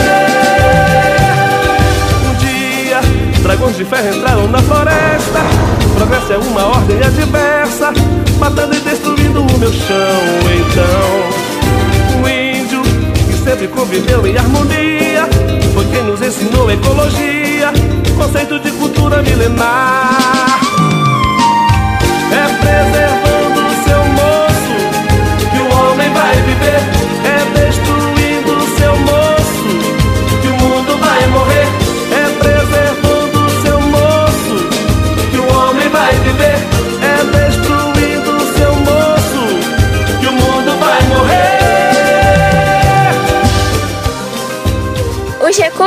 Um 2.28 2.34
dia, 2.38 3.00
dragões 3.42 3.76
de 3.76 3.84
ferro 3.84 4.08
destruindo 9.34 9.42
o 9.42 9.58
meu 9.58 9.72
chão. 9.72 9.96
Então, 10.60 12.22
o 12.22 12.28
índio 12.28 12.82
que 13.26 13.32
sempre 13.44 13.68
conviveu 13.68 14.26
em 14.26 14.36
harmonia 14.36 15.28
foi 15.74 15.84
quem 15.86 16.02
nos 16.04 16.22
ensinou 16.22 16.70
ecologia, 16.70 17.72
conceito 18.16 18.60
de 18.60 18.70
cultura 18.72 19.22
milenar. 19.22 20.60
É 22.30 22.46
preservando 22.60 23.23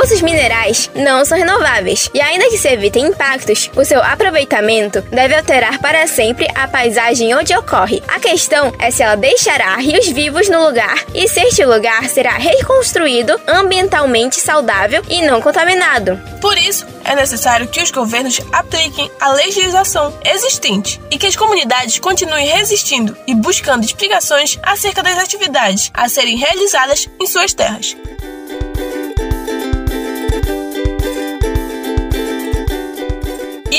recursos 0.07 0.21
minerais 0.21 0.89
não 0.95 1.25
são 1.25 1.37
renováveis 1.37 2.09
e, 2.13 2.21
ainda 2.21 2.47
que 2.49 2.57
se 2.57 2.69
evitem 2.69 3.07
impactos, 3.07 3.69
o 3.75 3.83
seu 3.83 4.01
aproveitamento 4.01 5.01
deve 5.01 5.35
alterar 5.35 5.79
para 5.79 6.07
sempre 6.07 6.47
a 6.55 6.65
paisagem 6.65 7.35
onde 7.35 7.55
ocorre. 7.55 8.01
A 8.07 8.17
questão 8.17 8.73
é 8.79 8.89
se 8.89 9.03
ela 9.03 9.17
deixará 9.17 9.75
rios 9.75 10.07
vivos 10.07 10.47
no 10.47 10.65
lugar 10.65 11.03
e 11.13 11.27
se 11.27 11.41
este 11.41 11.65
lugar 11.65 12.07
será 12.07 12.37
reconstruído 12.37 13.37
ambientalmente 13.45 14.39
saudável 14.39 15.03
e 15.09 15.21
não 15.23 15.41
contaminado. 15.41 16.17
Por 16.39 16.57
isso, 16.57 16.87
é 17.03 17.13
necessário 17.13 17.67
que 17.67 17.81
os 17.81 17.91
governos 17.91 18.39
apliquem 18.53 19.11
a 19.19 19.33
legislação 19.33 20.17
existente 20.23 21.01
e 21.11 21.17
que 21.17 21.27
as 21.27 21.35
comunidades 21.35 21.99
continuem 21.99 22.47
resistindo 22.47 23.17
e 23.27 23.35
buscando 23.35 23.83
explicações 23.83 24.57
acerca 24.63 25.03
das 25.03 25.17
atividades 25.17 25.91
a 25.93 26.07
serem 26.07 26.37
realizadas 26.37 27.09
em 27.19 27.27
suas 27.27 27.53
terras. 27.53 27.97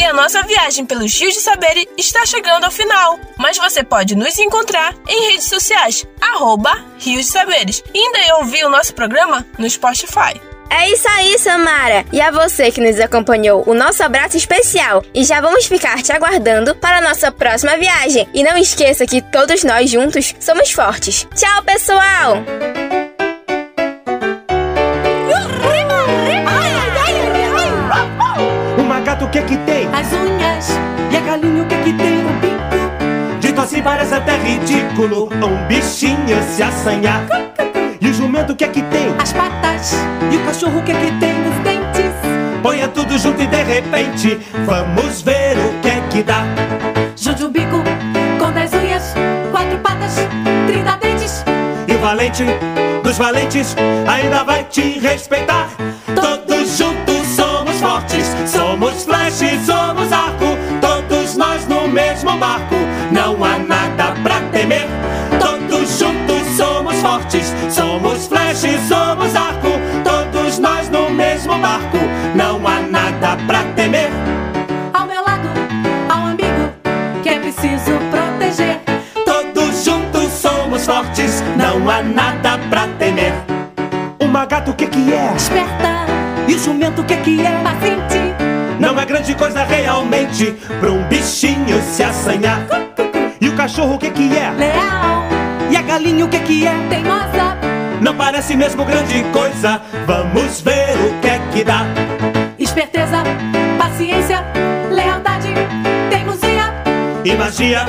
A 0.08 0.12
nossa 0.12 0.42
viagem 0.42 0.86
pelos 0.86 1.20
rios 1.20 1.34
de 1.34 1.40
saber 1.40 1.86
está 1.96 2.24
chegando 2.24 2.64
ao 2.64 2.70
final, 2.70 3.20
mas 3.36 3.58
você 3.58 3.84
pode 3.84 4.14
nos 4.16 4.38
encontrar 4.38 4.94
em 5.06 5.30
redes 5.32 5.46
sociais, 5.46 6.06
arroba 6.20 6.82
Rios 6.98 7.26
de 7.26 7.32
Saberes, 7.32 7.84
e 7.92 7.98
ainda 7.98 8.36
ouvir 8.36 8.64
o 8.64 8.70
nosso 8.70 8.94
programa 8.94 9.46
no 9.58 9.68
Spotify. 9.68 10.40
É 10.70 10.90
isso 10.90 11.08
aí, 11.08 11.38
Samara! 11.38 12.04
E 12.12 12.20
a 12.20 12.30
você 12.30 12.70
que 12.70 12.80
nos 12.80 12.98
acompanhou, 13.00 13.64
o 13.66 13.74
nosso 13.74 14.02
abraço 14.02 14.36
especial. 14.36 15.02
E 15.14 15.24
já 15.24 15.40
vamos 15.40 15.66
ficar 15.66 16.02
te 16.02 16.12
aguardando 16.12 16.74
para 16.74 16.98
a 16.98 17.00
nossa 17.00 17.32
próxima 17.32 17.76
viagem. 17.78 18.28
E 18.34 18.42
não 18.42 18.56
esqueça 18.56 19.06
que 19.06 19.22
todos 19.22 19.64
nós 19.64 19.90
juntos 19.90 20.34
somos 20.38 20.70
fortes. 20.70 21.26
Tchau, 21.34 21.62
pessoal! 21.62 22.87
Bico. 33.78 33.78
Assim 33.78 33.82
parece 33.82 34.14
até 34.14 34.36
ridículo 34.36 35.28
um 35.32 35.66
bichinho 35.66 36.42
se 36.54 36.62
assanhar. 36.62 37.26
E 38.00 38.08
o 38.08 38.14
jumento 38.14 38.52
o 38.52 38.56
que 38.56 38.66
que 38.68 38.82
tem? 38.82 39.14
As 39.18 39.32
patas. 39.32 39.92
E 40.32 40.36
o 40.36 40.44
cachorro 40.44 40.78
o 40.78 40.82
que 40.82 40.92
que 40.92 41.12
tem? 41.18 41.32
Os 41.48 41.54
dentes. 41.62 42.12
Ponha 42.62 42.88
tudo 42.88 43.18
junto 43.18 43.42
e 43.42 43.46
de 43.46 43.62
repente 43.62 44.40
vamos 44.66 45.22
ver 45.22 45.56
o 45.58 45.80
que 45.80 45.88
é 45.88 46.00
que 46.10 46.22
dá. 46.22 46.42
Jujubico 47.16 47.82
com 48.38 48.52
dez 48.52 48.72
unhas, 48.72 49.14
quatro 49.50 49.78
patas, 49.78 50.16
trinta 50.66 50.96
dentes. 50.96 51.44
E 51.86 51.94
o 51.94 51.98
valente 51.98 52.44
dos 53.02 53.16
valentes 53.16 53.76
ainda 54.06 54.44
vai 54.44 54.64
te 54.64 54.98
respeitar. 54.98 55.68
Nada 63.98 64.14
pra 64.22 64.40
temer. 64.52 64.86
Todos 65.40 65.98
juntos 65.98 66.56
somos 66.56 66.94
fortes, 66.96 67.52
somos 67.68 68.26
flash, 68.26 68.62
somos 68.88 69.34
arco. 69.34 69.72
Todos 70.04 70.58
nós 70.58 70.88
no 70.88 71.10
mesmo 71.10 71.58
barco, 71.58 71.98
não 72.34 72.66
há 72.66 72.80
nada 72.80 73.36
pra 73.46 73.62
temer. 73.74 74.10
Ao 74.94 75.06
meu 75.06 75.22
lado, 75.22 75.48
há 76.08 76.16
um 76.16 76.26
amigo 76.28 76.72
que 77.22 77.28
é 77.28 77.40
preciso 77.40 77.98
proteger. 78.10 78.80
Todos 79.24 79.84
juntos 79.84 80.32
somos 80.32 80.86
fortes, 80.86 81.42
não 81.56 81.90
há 81.90 82.02
nada 82.02 82.58
pra 82.70 82.86
temer. 82.98 83.32
Uma 84.20 84.46
gata 84.46 84.70
o 84.70 84.74
que 84.74 84.86
que 84.86 85.12
é? 85.12 85.32
Esperta. 85.34 86.06
E 86.46 86.54
o 86.54 86.58
jumento 86.58 87.02
o 87.02 87.04
que 87.04 87.16
que 87.16 87.44
é? 87.44 87.50
Paciente. 87.62 88.18
Não 88.78 88.98
é 88.98 89.04
grande 89.04 89.34
coisa 89.34 89.64
realmente 89.64 90.52
pra 90.78 90.90
cachorro 93.78 93.94
o 93.94 93.98
que 93.98 94.10
que 94.10 94.36
é? 94.36 94.50
Leal. 94.50 95.28
E 95.70 95.76
a 95.76 95.82
galinha 95.82 96.24
o 96.24 96.28
que 96.28 96.40
que 96.40 96.66
é? 96.66 96.74
Teimosa. 96.88 97.56
Não 98.00 98.12
parece 98.16 98.56
mesmo 98.56 98.84
grande 98.84 99.22
coisa, 99.32 99.80
vamos 100.04 100.60
ver 100.62 100.96
o 100.98 101.20
que 101.20 101.28
é 101.28 101.38
que 101.52 101.62
dá. 101.62 101.84
Esperteza. 102.58 103.22
Paciência. 103.78 104.44
Lealdade. 104.90 105.54
Teimosia. 106.10 106.74
E 107.24 107.36
magia, 107.36 107.84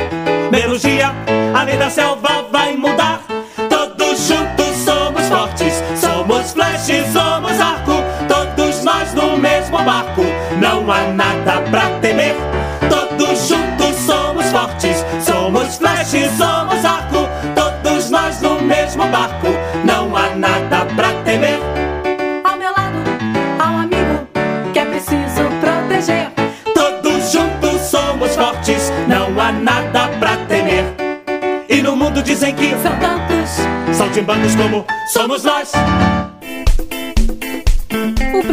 melodia, 0.52 1.12
a 1.56 1.63
lei 1.63 1.78
da 1.78 1.89
selva 1.89 2.47
vai 2.52 2.75
mudar. 2.75 3.21
Todos 3.67 4.28
juntos 4.28 4.75
somos 4.86 5.28
fortes, 5.28 5.84
somos 5.99 6.54
flash, 6.54 6.91
somos 7.12 7.60
arco. 7.60 8.04
Todos 8.28 8.84
nós 8.84 9.12
no 9.15 9.38
mesmo 9.38 9.80
barco, 9.84 10.21
não 10.62 10.91
há 10.91 11.02
nada 11.13 11.38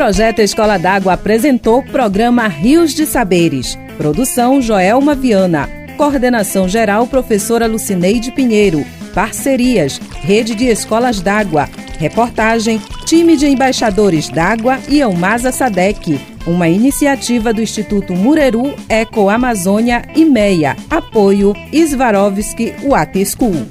projeto 0.07 0.39
Escola 0.39 0.79
d'Água 0.79 1.15
apresentou 1.15 1.81
o 1.81 1.83
programa 1.83 2.47
Rios 2.47 2.95
de 2.95 3.05
Saberes. 3.05 3.77
Produção 3.97 4.63
Joelma 4.63 5.17
Viana. 5.17 5.69
Coordenação 5.97 6.69
geral 6.69 7.09
professora 7.09 7.67
Lucineide 7.67 8.31
Pinheiro. 8.31 8.87
Parcerias 9.13 10.01
Rede 10.21 10.55
de 10.55 10.67
Escolas 10.67 11.21
d'Água. 11.21 11.69
Reportagem 11.99 12.81
Time 13.05 13.37
de 13.37 13.49
Embaixadores 13.49 14.29
d'Água 14.29 14.79
e 14.89 15.01
Elmasa 15.01 15.51
Sadec. 15.51 16.21
Uma 16.47 16.69
iniciativa 16.69 17.53
do 17.53 17.61
Instituto 17.61 18.15
Mureru 18.15 18.77
Eco 18.89 19.29
Amazônia 19.29 20.05
e 20.15 20.25
MEIA. 20.25 20.77
Apoio 20.89 21.53
Svarovski 21.73 22.73
Water 22.85 23.27
School. 23.27 23.67